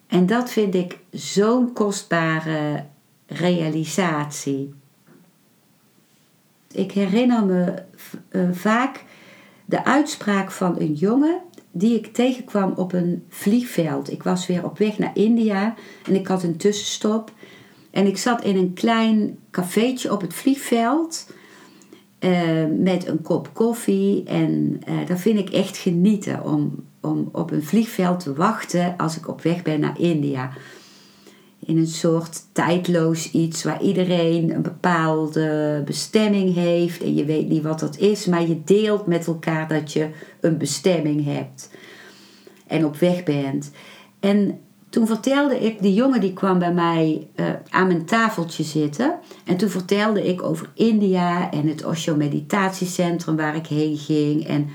En 0.08 0.26
dat 0.26 0.50
vind 0.50 0.76
ik 0.76 1.00
zo'n 1.12 1.74
kostbare 1.74 2.86
realisatie. 3.26 4.74
Ik 6.72 6.92
herinner 6.92 7.46
me 7.46 7.84
uh, 8.32 8.50
vaak 8.52 9.04
de 9.66 9.86
uitspraak 9.86 10.52
van 10.52 10.80
een 10.80 10.94
jongen 10.94 11.42
die 11.72 11.96
ik 11.96 12.14
tegenkwam 12.14 12.74
op 12.76 12.94
een 12.94 13.26
vliegveld. 13.30 14.12
Ik 14.12 14.24
was 14.24 14.48
weer 14.48 14.66
op 14.66 14.78
weg 14.78 14.98
naar 14.98 15.18
India 15.18 15.76
en 16.06 16.16
ik 16.16 16.28
had 16.28 16.44
een 16.44 16.58
tussenstop. 16.58 17.32
En 17.92 18.08
ik 18.08 18.18
zat 18.18 18.44
in 18.44 18.58
een 18.58 18.74
klein 18.74 19.38
cafeetje 19.52 20.12
op 20.12 20.22
het 20.22 20.34
vliegveld 20.34 21.28
uh, 22.20 22.66
met 22.78 23.08
een 23.08 23.22
kop 23.22 23.50
koffie. 23.54 24.24
En 24.24 24.82
uh, 24.90 25.08
dat 25.08 25.20
vind 25.20 25.40
ik 25.40 25.50
echt 25.50 25.78
genieten 25.78 26.44
om, 26.44 26.84
om 27.02 27.30
op 27.32 27.52
een 27.52 27.64
vliegveld 27.64 28.20
te 28.20 28.34
wachten 28.34 28.98
als 28.98 29.18
ik 29.18 29.28
op 29.28 29.42
weg 29.42 29.62
ben 29.62 29.80
naar 29.80 30.00
India. 30.00 30.52
In 31.66 31.78
een 31.78 31.88
soort 31.88 32.42
tijdloos 32.52 33.32
iets 33.32 33.64
waar 33.64 33.82
iedereen 33.82 34.54
een 34.54 34.62
bepaalde 34.62 35.82
bestemming 35.86 36.54
heeft 36.54 37.04
en 37.04 37.16
je 37.16 37.26
weet 37.26 37.50
niet 37.50 37.64
wat 37.64 37.80
dat 37.80 37.98
is, 37.98 38.26
maar 38.26 38.48
je 38.48 38.64
deelt 38.64 39.06
met 39.06 39.28
elkaar 39.28 39.68
dat 39.68 39.94
je 39.94 40.10
een 40.40 40.58
bestemming 40.58 41.26
hebt 41.26 41.70
en 42.68 42.86
op 42.86 42.96
weg 42.96 43.24
bent. 43.24 43.72
En 44.20 44.60
toen 44.90 45.08
vertelde 45.08 45.60
ik, 45.60 45.82
die 45.82 45.94
jongen 45.94 46.22
die 46.22 46.34
kwam 46.34 46.60
bij 46.60 46.74
mij 46.74 47.28
uh, 47.36 47.46
aan 47.70 47.88
mijn 47.88 48.06
tafeltje 48.06 48.64
zitten. 48.64 49.16
En 49.46 49.58
toen 49.58 49.70
vertelde 49.70 50.28
ik 50.28 50.44
over 50.44 50.70
India 50.74 51.52
en 51.52 51.68
het 51.68 51.86
Osho 51.86 52.16
Meditatiecentrum 52.16 53.36
waar 53.36 53.56
ik 53.56 53.68
heen 53.68 53.98
ging. 53.98 54.48
En 54.48 54.70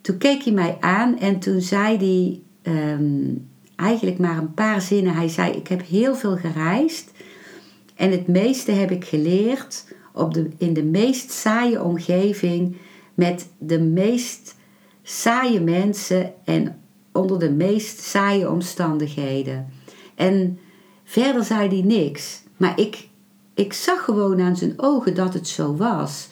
toen 0.00 0.18
keek 0.18 0.42
hij 0.42 0.52
mij 0.52 0.76
aan 0.80 1.18
en 1.18 1.38
toen 1.38 1.60
zei 1.60 1.96
hij 1.96 2.40
ehm, 2.74 3.34
eigenlijk 3.76 4.18
maar 4.18 4.38
een 4.38 4.54
paar 4.54 4.80
zinnen. 4.80 5.14
Hij 5.14 5.28
zei: 5.28 5.52
Ik 5.52 5.68
heb 5.68 5.86
heel 5.86 6.14
veel 6.14 6.36
gereisd 6.36 7.12
en 7.94 8.10
het 8.10 8.26
meeste 8.26 8.72
heb 8.72 8.90
ik 8.90 9.04
geleerd 9.04 9.84
op 10.12 10.34
de, 10.34 10.48
in 10.58 10.72
de 10.72 10.84
meest 10.84 11.30
saaie 11.30 11.82
omgeving 11.82 12.76
met 13.14 13.48
de 13.58 13.80
meest 13.80 14.54
saaie 15.02 15.60
mensen 15.60 16.32
en 16.44 16.76
onder 17.18 17.38
de 17.38 17.50
meest 17.50 18.00
saaie 18.00 18.50
omstandigheden. 18.50 19.68
En 20.14 20.58
verder 21.04 21.44
zei 21.44 21.68
hij 21.68 21.82
niks. 21.82 22.42
Maar 22.56 22.80
ik, 22.80 23.08
ik 23.54 23.72
zag 23.72 24.04
gewoon 24.04 24.40
aan 24.40 24.56
zijn 24.56 24.72
ogen 24.76 25.14
dat 25.14 25.34
het 25.34 25.48
zo 25.48 25.76
was. 25.76 26.28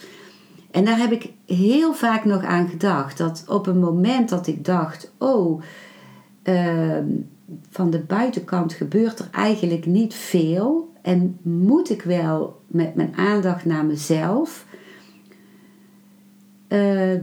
En 0.71 0.85
daar 0.85 0.99
heb 0.99 1.13
ik 1.13 1.33
heel 1.47 1.95
vaak 1.95 2.25
nog 2.25 2.45
aan 2.45 2.69
gedacht. 2.69 3.19
Dat 3.19 3.45
op 3.49 3.67
een 3.67 3.79
moment 3.79 4.29
dat 4.29 4.47
ik 4.47 4.65
dacht: 4.65 5.13
oh, 5.19 5.63
ehm, 6.43 7.07
van 7.71 7.91
de 7.91 7.99
buitenkant 7.99 8.73
gebeurt 8.73 9.19
er 9.19 9.29
eigenlijk 9.33 9.87
niet 9.87 10.15
veel. 10.15 10.93
En 11.03 11.39
moet 11.43 11.91
ik 11.91 12.03
wel 12.03 12.61
met 12.67 12.95
mijn 12.95 13.17
aandacht 13.17 13.65
naar 13.65 13.85
mezelf. 13.85 14.67
Uh, 16.69 17.21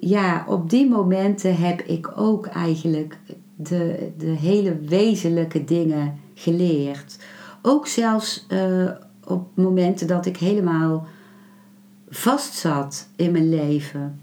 ja, 0.00 0.44
op 0.48 0.70
die 0.70 0.88
momenten 0.88 1.56
heb 1.56 1.80
ik 1.80 2.18
ook 2.18 2.46
eigenlijk 2.46 3.18
de, 3.56 4.12
de 4.18 4.26
hele 4.26 4.78
wezenlijke 4.78 5.64
dingen 5.64 6.20
geleerd. 6.34 7.18
Ook 7.62 7.86
zelfs 7.86 8.46
uh, 8.48 8.90
op 9.24 9.48
momenten 9.54 10.06
dat 10.06 10.26
ik 10.26 10.36
helemaal 10.36 11.06
vast 12.08 12.54
zat 12.54 13.08
in 13.16 13.32
mijn 13.32 13.48
leven. 13.48 14.20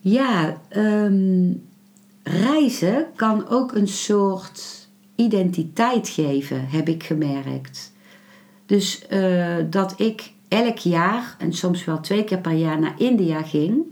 Ja, 0.00 0.60
ehm, 0.68 1.52
reizen 2.22 3.06
kan 3.16 3.48
ook 3.48 3.74
een 3.74 3.88
soort 3.88 4.88
identiteit 5.14 6.08
geven, 6.08 6.68
heb 6.68 6.88
ik 6.88 7.02
gemerkt. 7.02 7.92
Dus 8.68 9.02
uh, 9.10 9.56
dat 9.70 9.94
ik 9.96 10.32
elk 10.48 10.78
jaar, 10.78 11.36
en 11.38 11.52
soms 11.52 11.84
wel 11.84 12.00
twee 12.00 12.24
keer 12.24 12.38
per 12.38 12.52
jaar, 12.52 12.80
naar 12.80 12.94
India 12.96 13.42
ging, 13.42 13.84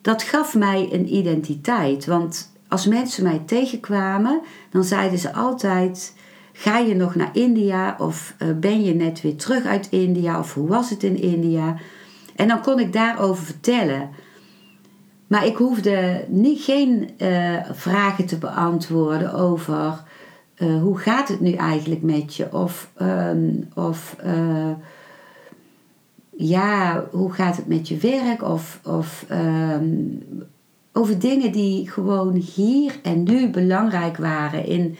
dat 0.00 0.22
gaf 0.22 0.54
mij 0.54 0.88
een 0.92 1.14
identiteit. 1.14 2.06
Want 2.06 2.52
als 2.68 2.86
mensen 2.86 3.22
mij 3.22 3.42
tegenkwamen, 3.46 4.40
dan 4.70 4.84
zeiden 4.84 5.18
ze 5.18 5.32
altijd: 5.32 6.16
Ga 6.52 6.78
je 6.78 6.94
nog 6.94 7.14
naar 7.14 7.30
India? 7.32 7.96
Of 7.98 8.34
uh, 8.38 8.48
ben 8.56 8.84
je 8.84 8.94
net 8.94 9.20
weer 9.20 9.36
terug 9.36 9.64
uit 9.64 9.88
India? 9.90 10.38
Of 10.38 10.54
hoe 10.54 10.68
was 10.68 10.90
het 10.90 11.02
in 11.02 11.16
India? 11.16 11.76
En 12.36 12.48
dan 12.48 12.62
kon 12.62 12.78
ik 12.78 12.92
daarover 12.92 13.44
vertellen. 13.44 14.10
Maar 15.26 15.46
ik 15.46 15.56
hoefde 15.56 16.24
niet, 16.28 16.62
geen 16.62 17.10
uh, 17.18 17.56
vragen 17.72 18.26
te 18.26 18.38
beantwoorden 18.38 19.34
over 19.34 20.02
uh, 20.60 20.82
hoe 20.82 20.98
gaat 20.98 21.28
het 21.28 21.40
nu 21.40 21.52
eigenlijk 21.52 22.02
met 22.02 22.34
je? 22.34 22.52
Of, 22.52 22.90
um, 23.02 23.68
of 23.74 24.16
uh, 24.24 24.70
ja, 26.30 27.04
hoe 27.10 27.32
gaat 27.32 27.56
het 27.56 27.66
met 27.66 27.88
je 27.88 27.96
werk? 27.96 28.42
Of, 28.42 28.80
of 28.84 29.26
um, 29.30 30.22
over 30.92 31.18
dingen 31.18 31.52
die 31.52 31.90
gewoon 31.90 32.34
hier 32.34 32.98
en 33.02 33.22
nu 33.22 33.48
belangrijk 33.48 34.16
waren 34.16 34.66
in, 34.66 34.96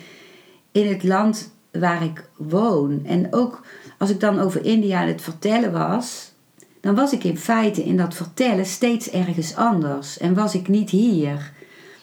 in 0.73 0.89
het 0.89 1.05
land 1.05 1.53
waar 1.73 2.05
ik 2.05 2.29
woon. 2.37 3.01
En 3.05 3.27
ook 3.31 3.65
als 3.99 4.11
ik 4.11 4.21
dan 4.21 4.39
over 4.39 4.65
India 4.65 5.01
aan 5.01 5.09
het 5.09 5.23
vertellen 5.23 5.73
was, 5.73 6.33
dan 6.81 6.95
was 6.95 7.13
ik 7.13 7.25
in 7.25 7.39
feite 7.39 7.85
in 7.85 7.97
dat 7.97 8.15
vertellen 8.15 8.67
steeds 8.67 9.11
ergens 9.11 9.57
anders 9.57 10.19
en 10.19 10.35
was 10.35 10.55
ik 10.55 10.69
niet 10.69 10.91
hier. 10.91 11.53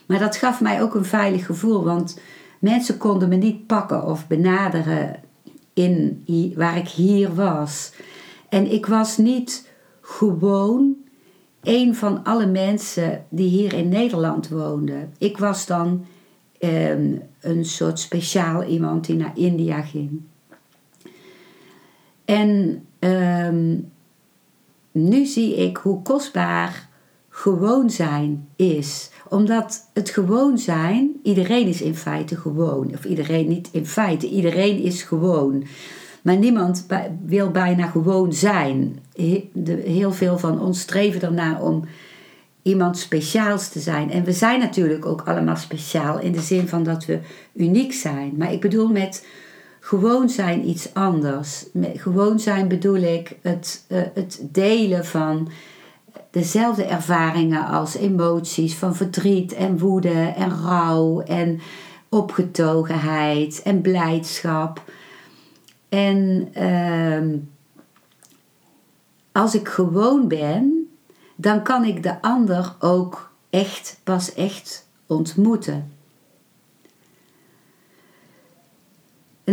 Maar 0.05 0.19
dat 0.19 0.35
gaf 0.35 0.61
mij 0.61 0.81
ook 0.81 0.95
een 0.95 1.05
veilig 1.05 1.45
gevoel, 1.45 1.83
want 1.83 2.19
Mensen 2.59 2.97
konden 2.97 3.29
me 3.29 3.35
niet 3.35 3.67
pakken 3.67 4.05
of 4.05 4.27
benaderen 4.27 5.19
in 5.73 6.23
waar 6.55 6.77
ik 6.77 6.87
hier 6.87 7.35
was. 7.35 7.93
En 8.49 8.71
ik 8.71 8.85
was 8.85 9.17
niet 9.17 9.71
gewoon 10.01 10.95
een 11.61 11.95
van 11.95 12.23
alle 12.23 12.45
mensen 12.45 13.25
die 13.29 13.49
hier 13.49 13.73
in 13.73 13.89
Nederland 13.89 14.49
woonden. 14.49 15.13
Ik 15.17 15.37
was 15.37 15.65
dan 15.65 16.05
ehm, 16.59 17.15
een 17.39 17.65
soort 17.65 17.99
speciaal 17.99 18.63
iemand 18.63 19.05
die 19.05 19.15
naar 19.15 19.37
India 19.37 19.81
ging. 19.81 20.21
En 22.25 22.83
ehm, 22.99 23.77
nu 24.91 25.25
zie 25.25 25.55
ik 25.55 25.77
hoe 25.77 26.01
kostbaar 26.01 26.89
gewoon 27.29 27.89
zijn 27.89 28.47
is 28.55 29.09
omdat 29.29 29.89
het 29.93 30.09
gewoon 30.09 30.57
zijn, 30.57 31.11
iedereen 31.23 31.67
is 31.67 31.81
in 31.81 31.95
feite 31.95 32.35
gewoon. 32.35 32.91
Of 32.93 33.05
iedereen 33.05 33.47
niet 33.47 33.69
in 33.71 33.85
feite, 33.85 34.29
iedereen 34.29 34.79
is 34.79 35.03
gewoon. 35.03 35.63
Maar 36.21 36.37
niemand 36.37 36.85
wil 37.25 37.51
bijna 37.51 37.87
gewoon 37.87 38.33
zijn. 38.33 38.99
Heel 39.83 40.11
veel 40.11 40.37
van 40.37 40.61
ons 40.61 40.79
streven 40.79 41.21
ernaar 41.21 41.61
om 41.61 41.83
iemand 42.61 42.97
speciaals 42.97 43.69
te 43.69 43.79
zijn. 43.79 44.11
En 44.11 44.23
we 44.23 44.31
zijn 44.31 44.59
natuurlijk 44.59 45.05
ook 45.05 45.21
allemaal 45.21 45.55
speciaal 45.55 46.19
in 46.19 46.31
de 46.31 46.41
zin 46.41 46.67
van 46.67 46.83
dat 46.83 47.05
we 47.05 47.19
uniek 47.53 47.93
zijn. 47.93 48.33
Maar 48.37 48.53
ik 48.53 48.61
bedoel 48.61 48.87
met 48.87 49.25
gewoon 49.79 50.29
zijn 50.29 50.69
iets 50.69 50.93
anders. 50.93 51.65
Met 51.73 52.01
gewoon 52.01 52.39
zijn 52.39 52.67
bedoel 52.67 52.95
ik 52.95 53.35
het, 53.41 53.85
uh, 53.87 54.01
het 54.13 54.39
delen 54.51 55.05
van 55.05 55.49
dezelfde 56.31 56.83
ervaringen 56.83 57.65
als 57.67 57.95
emoties 57.95 58.75
van 58.75 58.95
verdriet 58.95 59.53
en 59.53 59.79
woede 59.79 60.33
en 60.35 60.61
rouw 60.61 61.21
en 61.21 61.59
opgetogenheid 62.09 63.61
en 63.61 63.81
blijdschap. 63.81 64.83
En 65.89 66.49
ehm, 66.53 67.37
als 69.31 69.55
ik 69.55 69.67
gewoon 69.67 70.27
ben, 70.27 70.89
dan 71.35 71.63
kan 71.63 71.83
ik 71.83 72.03
de 72.03 72.21
ander 72.21 72.75
ook 72.79 73.31
echt, 73.49 73.99
pas 74.03 74.33
echt 74.33 74.87
ontmoeten. 75.05 75.91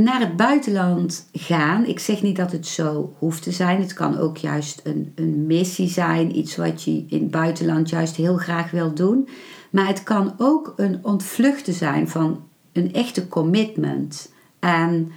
Naar 0.03 0.21
het 0.21 0.37
buitenland 0.37 1.29
gaan. 1.33 1.87
Ik 1.87 1.99
zeg 1.99 2.23
niet 2.23 2.37
dat 2.37 2.53
het 2.53 2.67
zo 2.67 3.15
hoeft 3.19 3.43
te 3.43 3.53
zijn. 3.53 3.81
Het 3.81 3.93
kan 3.93 4.19
ook 4.19 4.37
juist 4.37 4.81
een, 4.85 5.13
een 5.15 5.47
missie 5.47 5.89
zijn. 5.89 6.39
Iets 6.39 6.57
wat 6.57 6.83
je 6.83 7.05
in 7.09 7.21
het 7.21 7.31
buitenland 7.31 7.91
juist 7.91 8.17
heel 8.17 8.37
graag 8.37 8.71
wil 8.71 8.95
doen. 8.95 9.29
Maar 9.71 9.87
het 9.87 10.03
kan 10.03 10.35
ook 10.39 10.73
een 10.77 10.99
ontvluchten 11.03 11.73
zijn 11.73 12.09
van 12.09 12.43
een 12.73 12.93
echte 12.93 13.29
commitment 13.29 14.33
aan 14.59 15.13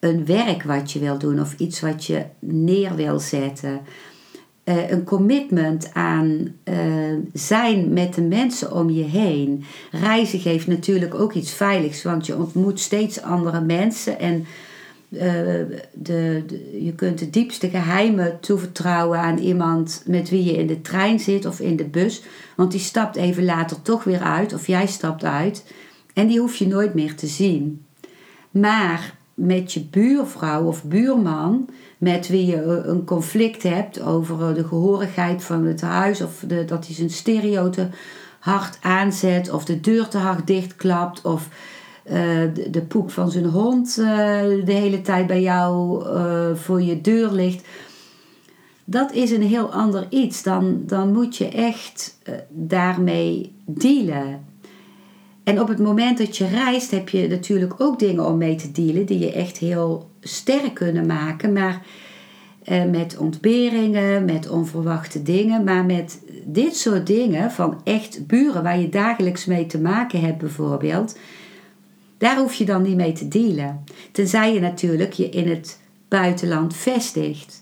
een 0.00 0.26
werk 0.26 0.62
wat 0.62 0.92
je 0.92 0.98
wil 0.98 1.18
doen 1.18 1.40
of 1.40 1.54
iets 1.58 1.80
wat 1.80 2.04
je 2.04 2.24
neer 2.38 2.94
wil 2.94 3.20
zetten. 3.20 3.80
Eh, 4.64 4.90
een 4.90 5.04
commitment 5.04 5.90
aan 5.92 6.54
uh, 6.64 6.76
zijn 7.32 7.92
met 7.92 8.14
de 8.14 8.22
mensen 8.22 8.72
om 8.72 8.90
je 8.90 9.02
heen. 9.02 9.64
Reizen 9.90 10.40
geeft 10.40 10.66
natuurlijk 10.66 11.14
ook 11.14 11.32
iets 11.32 11.52
veiligs, 11.52 12.02
want 12.02 12.26
je 12.26 12.36
ontmoet 12.36 12.80
steeds 12.80 13.22
andere 13.22 13.60
mensen 13.60 14.18
en 14.18 14.46
de, 15.08 15.66
de, 15.92 16.44
je 16.84 16.92
kunt 16.94 17.18
de 17.18 17.30
diepste 17.30 17.68
geheimen 17.68 18.40
toevertrouwen 18.40 19.18
aan 19.18 19.38
iemand 19.38 20.02
met 20.06 20.30
wie 20.30 20.44
je 20.44 20.56
in 20.56 20.66
de 20.66 20.80
trein 20.80 21.20
zit 21.20 21.46
of 21.46 21.60
in 21.60 21.76
de 21.76 21.84
bus, 21.84 22.22
want 22.56 22.70
die 22.70 22.80
stapt 22.80 23.16
even 23.16 23.44
later 23.44 23.82
toch 23.82 24.04
weer 24.04 24.20
uit 24.20 24.52
of 24.52 24.66
jij 24.66 24.86
stapt 24.86 25.24
uit 25.24 25.64
en 26.14 26.26
die 26.26 26.40
hoef 26.40 26.54
je 26.54 26.66
nooit 26.66 26.94
meer 26.94 27.14
te 27.14 27.26
zien. 27.26 27.84
Maar 28.50 29.14
met 29.34 29.72
je 29.72 29.84
buurvrouw 29.84 30.64
of 30.64 30.84
buurman 30.84 31.68
met 31.98 32.28
wie 32.28 32.46
je 32.46 32.62
een 32.62 33.04
conflict 33.04 33.62
hebt 33.62 34.02
over 34.02 34.48
eh, 34.48 34.54
de 34.54 34.64
gehorigheid 34.64 35.44
van 35.44 35.66
het 35.66 35.80
huis 35.80 36.20
of 36.20 36.44
de, 36.46 36.64
dat 36.64 36.86
hij 36.86 36.94
zijn 36.94 37.10
stereo 37.10 37.70
te 37.70 37.86
hard 38.38 38.78
aanzet 38.80 39.50
of 39.50 39.64
de 39.64 39.80
deur 39.80 40.08
te 40.08 40.18
hard 40.18 40.46
dichtklapt 40.46 41.22
of 41.22 41.48
uh, 42.06 42.12
de, 42.54 42.70
de, 42.70 42.82
poep 42.82 43.10
van 43.10 43.30
zijn 43.30 43.44
hond 43.44 43.94
de 43.94 44.62
hele 44.64 45.00
tijd 45.00 45.26
bij 45.26 45.42
jou 45.42 46.04
voor 46.56 46.82
je 46.82 47.00
deur 47.00 47.32
ligt. 47.32 47.66
Dat 48.84 49.12
is 49.12 49.30
een 49.30 49.42
heel 49.42 49.72
ander 49.72 50.06
iets. 50.10 50.42
Dan, 50.42 50.82
dan 50.86 51.12
moet 51.12 51.36
je 51.36 51.48
echt 51.48 52.18
daarmee 52.48 53.52
dealen. 53.64 54.51
En 55.44 55.60
op 55.60 55.68
het 55.68 55.78
moment 55.78 56.18
dat 56.18 56.36
je 56.36 56.46
reist 56.46 56.90
heb 56.90 57.08
je 57.08 57.28
natuurlijk 57.28 57.74
ook 57.78 57.98
dingen 57.98 58.26
om 58.26 58.38
mee 58.38 58.54
te 58.54 58.72
dealen 58.72 59.06
die 59.06 59.18
je 59.18 59.32
echt 59.32 59.58
heel 59.58 60.10
sterk 60.20 60.74
kunnen 60.74 61.06
maken. 61.06 61.52
Maar 61.52 61.82
eh, 62.64 62.84
met 62.84 63.16
ontberingen, 63.16 64.24
met 64.24 64.50
onverwachte 64.50 65.22
dingen. 65.22 65.64
Maar 65.64 65.84
met 65.84 66.22
dit 66.44 66.76
soort 66.76 67.06
dingen 67.06 67.50
van 67.50 67.80
echt 67.84 68.26
buren 68.26 68.62
waar 68.62 68.78
je 68.78 68.88
dagelijks 68.88 69.44
mee 69.44 69.66
te 69.66 69.80
maken 69.80 70.20
hebt 70.20 70.38
bijvoorbeeld. 70.38 71.18
Daar 72.18 72.36
hoef 72.36 72.54
je 72.54 72.64
dan 72.64 72.82
niet 72.82 72.96
mee 72.96 73.12
te 73.12 73.28
dealen. 73.28 73.84
Tenzij 74.12 74.54
je 74.54 74.60
natuurlijk 74.60 75.12
je 75.12 75.28
in 75.28 75.48
het 75.48 75.80
buitenland 76.08 76.76
vestigt. 76.76 77.61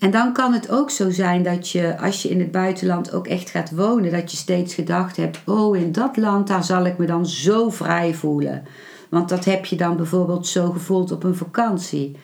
En 0.00 0.10
dan 0.10 0.32
kan 0.32 0.52
het 0.52 0.70
ook 0.70 0.90
zo 0.90 1.10
zijn 1.10 1.42
dat 1.42 1.68
je, 1.68 1.98
als 1.98 2.22
je 2.22 2.28
in 2.28 2.40
het 2.40 2.50
buitenland 2.50 3.12
ook 3.12 3.26
echt 3.26 3.50
gaat 3.50 3.70
wonen, 3.70 4.10
dat 4.10 4.30
je 4.30 4.36
steeds 4.36 4.74
gedacht 4.74 5.16
hebt: 5.16 5.40
oh, 5.46 5.76
in 5.76 5.92
dat 5.92 6.16
land, 6.16 6.46
daar 6.46 6.64
zal 6.64 6.84
ik 6.84 6.98
me 6.98 7.06
dan 7.06 7.26
zo 7.26 7.70
vrij 7.70 8.14
voelen. 8.14 8.64
Want 9.08 9.28
dat 9.28 9.44
heb 9.44 9.64
je 9.64 9.76
dan 9.76 9.96
bijvoorbeeld 9.96 10.46
zo 10.46 10.70
gevoeld 10.70 11.12
op 11.12 11.24
een 11.24 11.36
vakantie. 11.36 12.16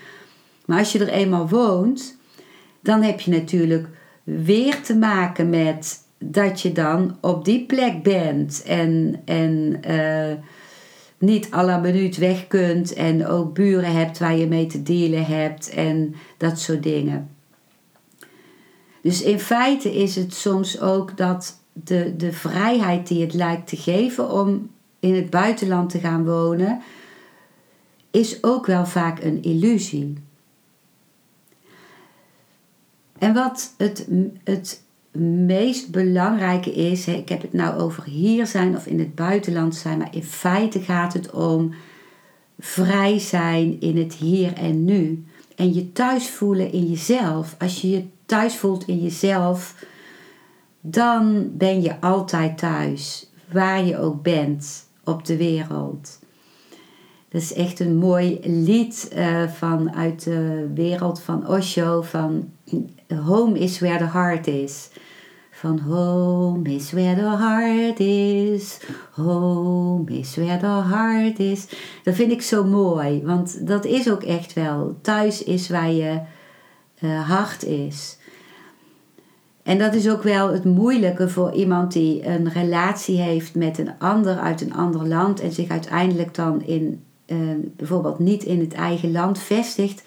Maar 0.64 0.78
als 0.78 0.92
je 0.92 0.98
er 0.98 1.08
eenmaal 1.08 1.48
woont, 1.48 2.16
dan 2.80 3.02
heb 3.02 3.20
je 3.20 3.30
natuurlijk 3.30 3.88
weer 4.24 4.82
te 4.82 4.96
maken 4.96 5.50
met 5.50 5.98
dat 6.18 6.60
je 6.60 6.72
dan 6.72 7.16
op 7.20 7.44
die 7.44 7.66
plek 7.66 8.02
bent 8.02 8.62
en, 8.66 9.20
en 9.24 9.80
uh, 9.88 10.34
niet 11.18 11.52
à 11.52 11.78
minuut 11.78 12.16
weg 12.16 12.46
kunt 12.46 12.92
en 12.92 13.26
ook 13.26 13.54
buren 13.54 13.92
hebt 13.92 14.18
waar 14.18 14.36
je 14.36 14.46
mee 14.46 14.66
te 14.66 14.82
dealen 14.82 15.24
hebt 15.24 15.68
en 15.68 16.14
dat 16.36 16.58
soort 16.60 16.82
dingen. 16.82 17.35
Dus 19.06 19.22
in 19.22 19.40
feite 19.40 19.94
is 19.94 20.16
het 20.16 20.34
soms 20.34 20.80
ook 20.80 21.16
dat 21.16 21.60
de, 21.72 22.14
de 22.16 22.32
vrijheid 22.32 23.06
die 23.06 23.22
het 23.22 23.34
lijkt 23.34 23.68
te 23.68 23.76
geven 23.76 24.30
om 24.30 24.70
in 25.00 25.14
het 25.14 25.30
buitenland 25.30 25.90
te 25.90 25.98
gaan 25.98 26.24
wonen, 26.24 26.80
is 28.10 28.42
ook 28.42 28.66
wel 28.66 28.86
vaak 28.86 29.22
een 29.22 29.42
illusie. 29.42 30.14
En 33.18 33.34
wat 33.34 33.74
het, 33.76 34.08
het 34.44 34.82
meest 35.46 35.90
belangrijke 35.90 36.72
is, 36.72 37.06
ik 37.06 37.28
heb 37.28 37.42
het 37.42 37.52
nou 37.52 37.80
over 37.80 38.04
hier 38.04 38.46
zijn 38.46 38.76
of 38.76 38.86
in 38.86 38.98
het 38.98 39.14
buitenland 39.14 39.74
zijn, 39.74 39.98
maar 39.98 40.14
in 40.14 40.24
feite 40.24 40.80
gaat 40.80 41.12
het 41.12 41.30
om 41.30 41.74
vrij 42.58 43.18
zijn 43.18 43.80
in 43.80 43.96
het 43.96 44.14
hier 44.14 44.52
en 44.52 44.84
nu. 44.84 45.24
En 45.56 45.74
je 45.74 45.92
thuis 45.92 46.30
voelen 46.30 46.72
in 46.72 46.86
jezelf. 46.86 47.54
Als 47.58 47.80
je 47.80 47.90
je 47.90 48.04
thuis 48.26 48.56
voelt 48.56 48.86
in 48.86 48.98
jezelf, 48.98 49.84
dan 50.80 51.50
ben 51.52 51.82
je 51.82 52.00
altijd 52.00 52.58
thuis, 52.58 53.30
waar 53.52 53.84
je 53.84 53.98
ook 53.98 54.22
bent 54.22 54.88
op 55.04 55.24
de 55.24 55.36
wereld. 55.36 56.18
Dat 57.28 57.42
is 57.42 57.52
echt 57.52 57.80
een 57.80 57.96
mooi 57.96 58.38
lied 58.42 59.12
uh, 59.16 59.48
van 59.48 59.94
uit 59.94 60.24
de 60.24 60.70
wereld 60.74 61.20
van 61.20 61.48
Osho 61.48 62.02
van 62.02 62.50
Home 63.24 63.58
is 63.58 63.78
where 63.78 63.98
the 63.98 64.18
heart 64.18 64.46
is. 64.46 64.88
Van 65.50 65.78
home 65.78 66.74
is 66.74 66.92
where 66.92 67.14
the 67.14 67.36
heart 67.36 68.00
is, 68.00 68.78
home 69.10 70.10
is 70.10 70.36
where 70.36 70.58
the 70.58 70.94
heart 70.94 71.38
is. 71.38 71.66
Dat 72.02 72.14
vind 72.14 72.32
ik 72.32 72.42
zo 72.42 72.64
mooi, 72.64 73.22
want 73.24 73.66
dat 73.66 73.84
is 73.84 74.10
ook 74.10 74.22
echt 74.22 74.52
wel. 74.52 74.96
Thuis 75.02 75.42
is 75.42 75.68
waar 75.68 75.90
je 75.90 76.20
uh, 77.00 77.28
hart 77.28 77.64
is. 77.64 78.18
En 79.62 79.78
dat 79.78 79.94
is 79.94 80.08
ook 80.10 80.22
wel 80.22 80.52
het 80.52 80.64
moeilijke 80.64 81.28
voor 81.28 81.52
iemand 81.52 81.92
die 81.92 82.26
een 82.26 82.48
relatie 82.52 83.20
heeft 83.20 83.54
met 83.54 83.78
een 83.78 83.98
ander 83.98 84.38
uit 84.38 84.60
een 84.60 84.74
ander 84.74 85.06
land 85.06 85.40
en 85.40 85.52
zich 85.52 85.68
uiteindelijk 85.68 86.34
dan 86.34 86.62
in 86.62 87.02
uh, 87.26 87.38
bijvoorbeeld 87.76 88.18
niet 88.18 88.42
in 88.42 88.60
het 88.60 88.72
eigen 88.72 89.12
land 89.12 89.38
vestigt, 89.38 90.02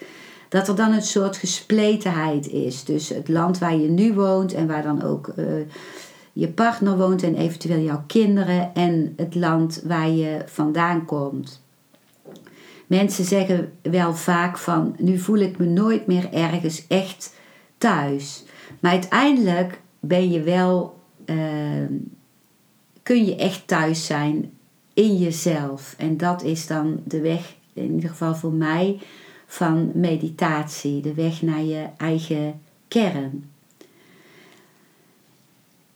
dat 0.48 0.68
er 0.68 0.76
dan 0.76 0.92
een 0.92 1.02
soort 1.02 1.36
gespletenheid 1.36 2.48
is. 2.48 2.84
Dus 2.84 3.08
het 3.08 3.28
land 3.28 3.58
waar 3.58 3.76
je 3.76 3.88
nu 3.88 4.14
woont 4.14 4.52
en 4.52 4.66
waar 4.66 4.82
dan 4.82 5.02
ook 5.02 5.32
uh, 5.36 5.44
je 6.32 6.48
partner 6.48 6.96
woont 6.96 7.22
en 7.22 7.34
eventueel 7.34 7.80
jouw 7.80 8.02
kinderen 8.06 8.74
en 8.74 9.12
het 9.16 9.34
land 9.34 9.82
waar 9.84 10.10
je 10.10 10.42
vandaan 10.46 11.04
komt. 11.04 11.62
Mensen 12.90 13.24
zeggen 13.24 13.72
wel 13.82 14.14
vaak 14.14 14.58
van 14.58 14.94
nu 14.98 15.18
voel 15.18 15.38
ik 15.38 15.58
me 15.58 15.66
nooit 15.66 16.06
meer 16.06 16.32
ergens 16.32 16.86
echt 16.86 17.34
thuis. 17.78 18.44
Maar 18.80 18.90
uiteindelijk 18.90 19.80
ben 20.00 20.30
je 20.30 20.42
wel, 20.42 21.00
uh, 21.26 21.36
kun 23.02 23.24
je 23.24 23.36
echt 23.36 23.66
thuis 23.66 24.06
zijn 24.06 24.52
in 24.94 25.16
jezelf. 25.16 25.94
En 25.98 26.16
dat 26.16 26.42
is 26.42 26.66
dan 26.66 27.00
de 27.04 27.20
weg, 27.20 27.54
in 27.72 27.94
ieder 27.94 28.10
geval 28.10 28.34
voor 28.34 28.52
mij, 28.52 29.00
van 29.46 29.90
meditatie. 29.94 31.00
De 31.00 31.14
weg 31.14 31.42
naar 31.42 31.62
je 31.62 31.86
eigen 31.96 32.60
kern. 32.88 33.50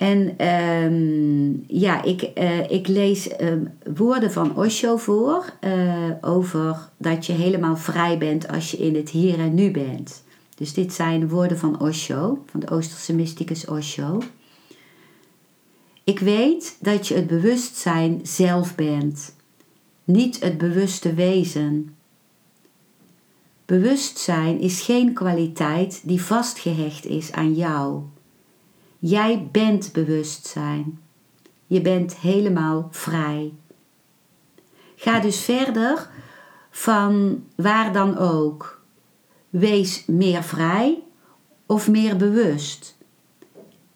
En 0.05 0.47
um, 0.49 1.65
ja, 1.67 2.03
ik, 2.03 2.31
uh, 2.39 2.71
ik 2.71 2.89
lees 2.89 3.41
um, 3.41 3.73
woorden 3.95 4.33
van 4.33 4.57
Osho 4.57 4.97
voor 4.97 5.53
uh, 5.61 6.11
over 6.21 6.89
dat 6.97 7.27
je 7.27 7.33
helemaal 7.33 7.77
vrij 7.77 8.19
bent 8.19 8.49
als 8.49 8.71
je 8.71 8.77
in 8.77 8.95
het 8.95 9.11
hier 9.11 9.39
en 9.39 9.55
nu 9.55 9.71
bent. 9.71 10.25
Dus 10.55 10.75
dit 10.75 10.93
zijn 10.93 11.29
woorden 11.29 11.59
van 11.59 11.81
Osho, 11.81 12.43
van 12.47 12.61
de 12.61 12.71
Oosterse 12.71 13.15
mysticus 13.15 13.67
Osho. 13.67 14.23
Ik 16.05 16.19
weet 16.19 16.77
dat 16.81 17.09
je 17.09 17.15
het 17.15 17.27
bewustzijn 17.27 18.21
zelf 18.23 18.75
bent, 18.75 19.35
niet 20.05 20.41
het 20.41 20.59
bewuste 20.59 21.15
wezen. 21.15 21.97
Bewustzijn 23.67 24.61
is 24.61 24.81
geen 24.81 25.13
kwaliteit 25.13 26.01
die 26.05 26.23
vastgehecht 26.23 27.07
is 27.07 27.33
aan 27.33 27.55
jou. 27.55 28.03
Jij 29.07 29.49
bent 29.53 29.93
bewustzijn. 29.93 31.01
Je 31.67 31.81
bent 31.81 32.17
helemaal 32.17 32.89
vrij. 32.91 33.53
Ga 34.97 35.21
dus 35.21 35.41
verder 35.41 36.11
van 36.71 37.45
waar 37.57 37.93
dan 37.93 38.19
ook. 38.19 38.83
Wees 39.51 40.05
meer 40.07 40.43
vrij 40.43 41.03
of 41.67 41.89
meer 41.89 42.17
bewust. 42.17 42.97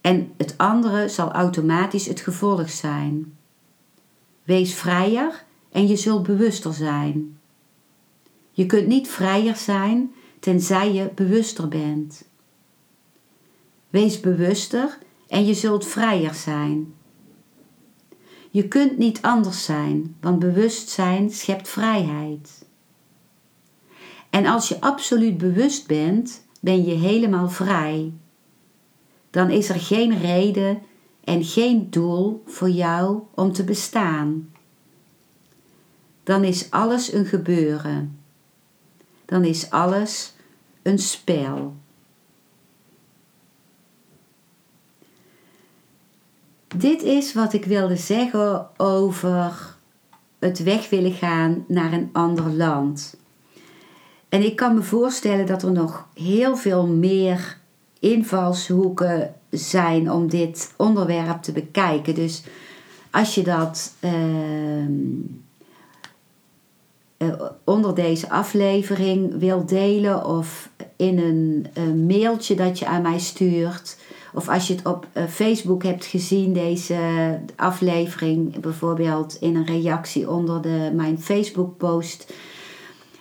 En 0.00 0.32
het 0.36 0.54
andere 0.56 1.08
zal 1.08 1.32
automatisch 1.32 2.06
het 2.06 2.20
gevolg 2.20 2.70
zijn. 2.70 3.36
Wees 4.44 4.74
vrijer 4.74 5.44
en 5.72 5.86
je 5.86 5.96
zult 5.96 6.22
bewuster 6.22 6.72
zijn. 6.72 7.38
Je 8.50 8.66
kunt 8.66 8.86
niet 8.86 9.08
vrijer 9.08 9.56
zijn 9.56 10.14
tenzij 10.40 10.92
je 10.92 11.10
bewuster 11.14 11.68
bent. 11.68 12.27
Wees 13.90 14.20
bewuster 14.20 14.98
en 15.28 15.46
je 15.46 15.54
zult 15.54 15.86
vrijer 15.86 16.34
zijn. 16.34 16.94
Je 18.50 18.68
kunt 18.68 18.98
niet 18.98 19.22
anders 19.22 19.64
zijn, 19.64 20.16
want 20.20 20.38
bewustzijn 20.38 21.30
schept 21.30 21.68
vrijheid. 21.68 22.66
En 24.30 24.46
als 24.46 24.68
je 24.68 24.80
absoluut 24.80 25.38
bewust 25.38 25.86
bent, 25.86 26.44
ben 26.60 26.84
je 26.84 26.94
helemaal 26.94 27.48
vrij 27.48 28.12
dan 29.30 29.50
is 29.50 29.68
er 29.68 29.80
geen 29.80 30.18
reden 30.18 30.82
en 31.24 31.44
geen 31.44 31.90
doel 31.90 32.42
voor 32.46 32.70
jou 32.70 33.22
om 33.34 33.52
te 33.52 33.64
bestaan. 33.64 34.52
Dan 36.22 36.44
is 36.44 36.70
alles 36.70 37.12
een 37.12 37.26
gebeuren. 37.26 38.18
Dan 39.24 39.44
is 39.44 39.70
alles 39.70 40.34
een 40.82 40.98
spel. 40.98 41.76
Dit 46.76 47.02
is 47.02 47.34
wat 47.34 47.52
ik 47.52 47.64
wilde 47.64 47.96
zeggen 47.96 48.68
over 48.76 49.76
het 50.38 50.62
weg 50.62 50.88
willen 50.88 51.12
gaan 51.12 51.64
naar 51.68 51.92
een 51.92 52.10
ander 52.12 52.50
land. 52.50 53.16
En 54.28 54.44
ik 54.44 54.56
kan 54.56 54.74
me 54.74 54.82
voorstellen 54.82 55.46
dat 55.46 55.62
er 55.62 55.72
nog 55.72 56.06
heel 56.14 56.56
veel 56.56 56.86
meer 56.86 57.58
invalshoeken 57.98 59.34
zijn 59.50 60.10
om 60.10 60.28
dit 60.28 60.74
onderwerp 60.76 61.42
te 61.42 61.52
bekijken. 61.52 62.14
Dus 62.14 62.42
als 63.10 63.34
je 63.34 63.42
dat 63.42 63.94
ehm, 64.00 64.92
eh, 67.16 67.42
onder 67.64 67.94
deze 67.94 68.30
aflevering 68.30 69.38
wil 69.38 69.66
delen 69.66 70.26
of 70.26 70.70
in 70.96 71.18
een, 71.18 71.66
een, 71.74 72.06
mailtje 72.06 72.54
dat 72.54 72.78
je 72.78 72.86
aan 72.86 73.02
mij 73.02 73.18
stuurt. 73.18 73.98
Of 74.34 74.48
als 74.48 74.66
je 74.66 74.74
het 74.74 74.86
op 74.86 75.06
uh, 75.12 75.22
Facebook 75.24 75.82
hebt 75.82 76.04
gezien, 76.04 76.52
deze 76.52 76.98
aflevering, 77.56 78.60
bijvoorbeeld 78.60 79.36
in 79.40 79.56
een 79.56 79.66
reactie 79.66 80.30
onder 80.30 80.62
de, 80.62 80.90
mijn 80.94 81.20
Facebook 81.20 81.76
post 81.76 82.32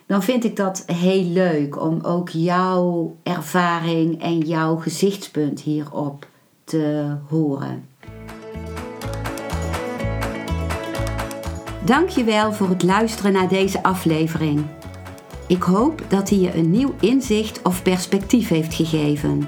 dan 0.07 0.23
vind 0.23 0.43
ik 0.43 0.55
dat 0.55 0.83
heel 0.85 1.23
leuk 1.23 1.81
om 1.81 1.99
ook 2.01 2.29
jouw 2.29 3.15
ervaring 3.23 4.21
en 4.21 4.39
jouw 4.39 4.75
gezichtspunt 4.75 5.61
hierop 5.61 6.27
te 6.63 7.15
horen. 7.29 7.85
Dankjewel 11.85 12.53
voor 12.53 12.69
het 12.69 12.83
luisteren 12.83 13.31
naar 13.31 13.47
deze 13.47 13.83
aflevering. 13.83 14.65
Ik 15.47 15.61
hoop 15.63 16.03
dat 16.07 16.29
hij 16.29 16.39
je 16.39 16.55
een 16.55 16.71
nieuw 16.71 16.93
inzicht 16.99 17.61
of 17.61 17.83
perspectief 17.83 18.47
heeft 18.47 18.73
gegeven. 18.73 19.47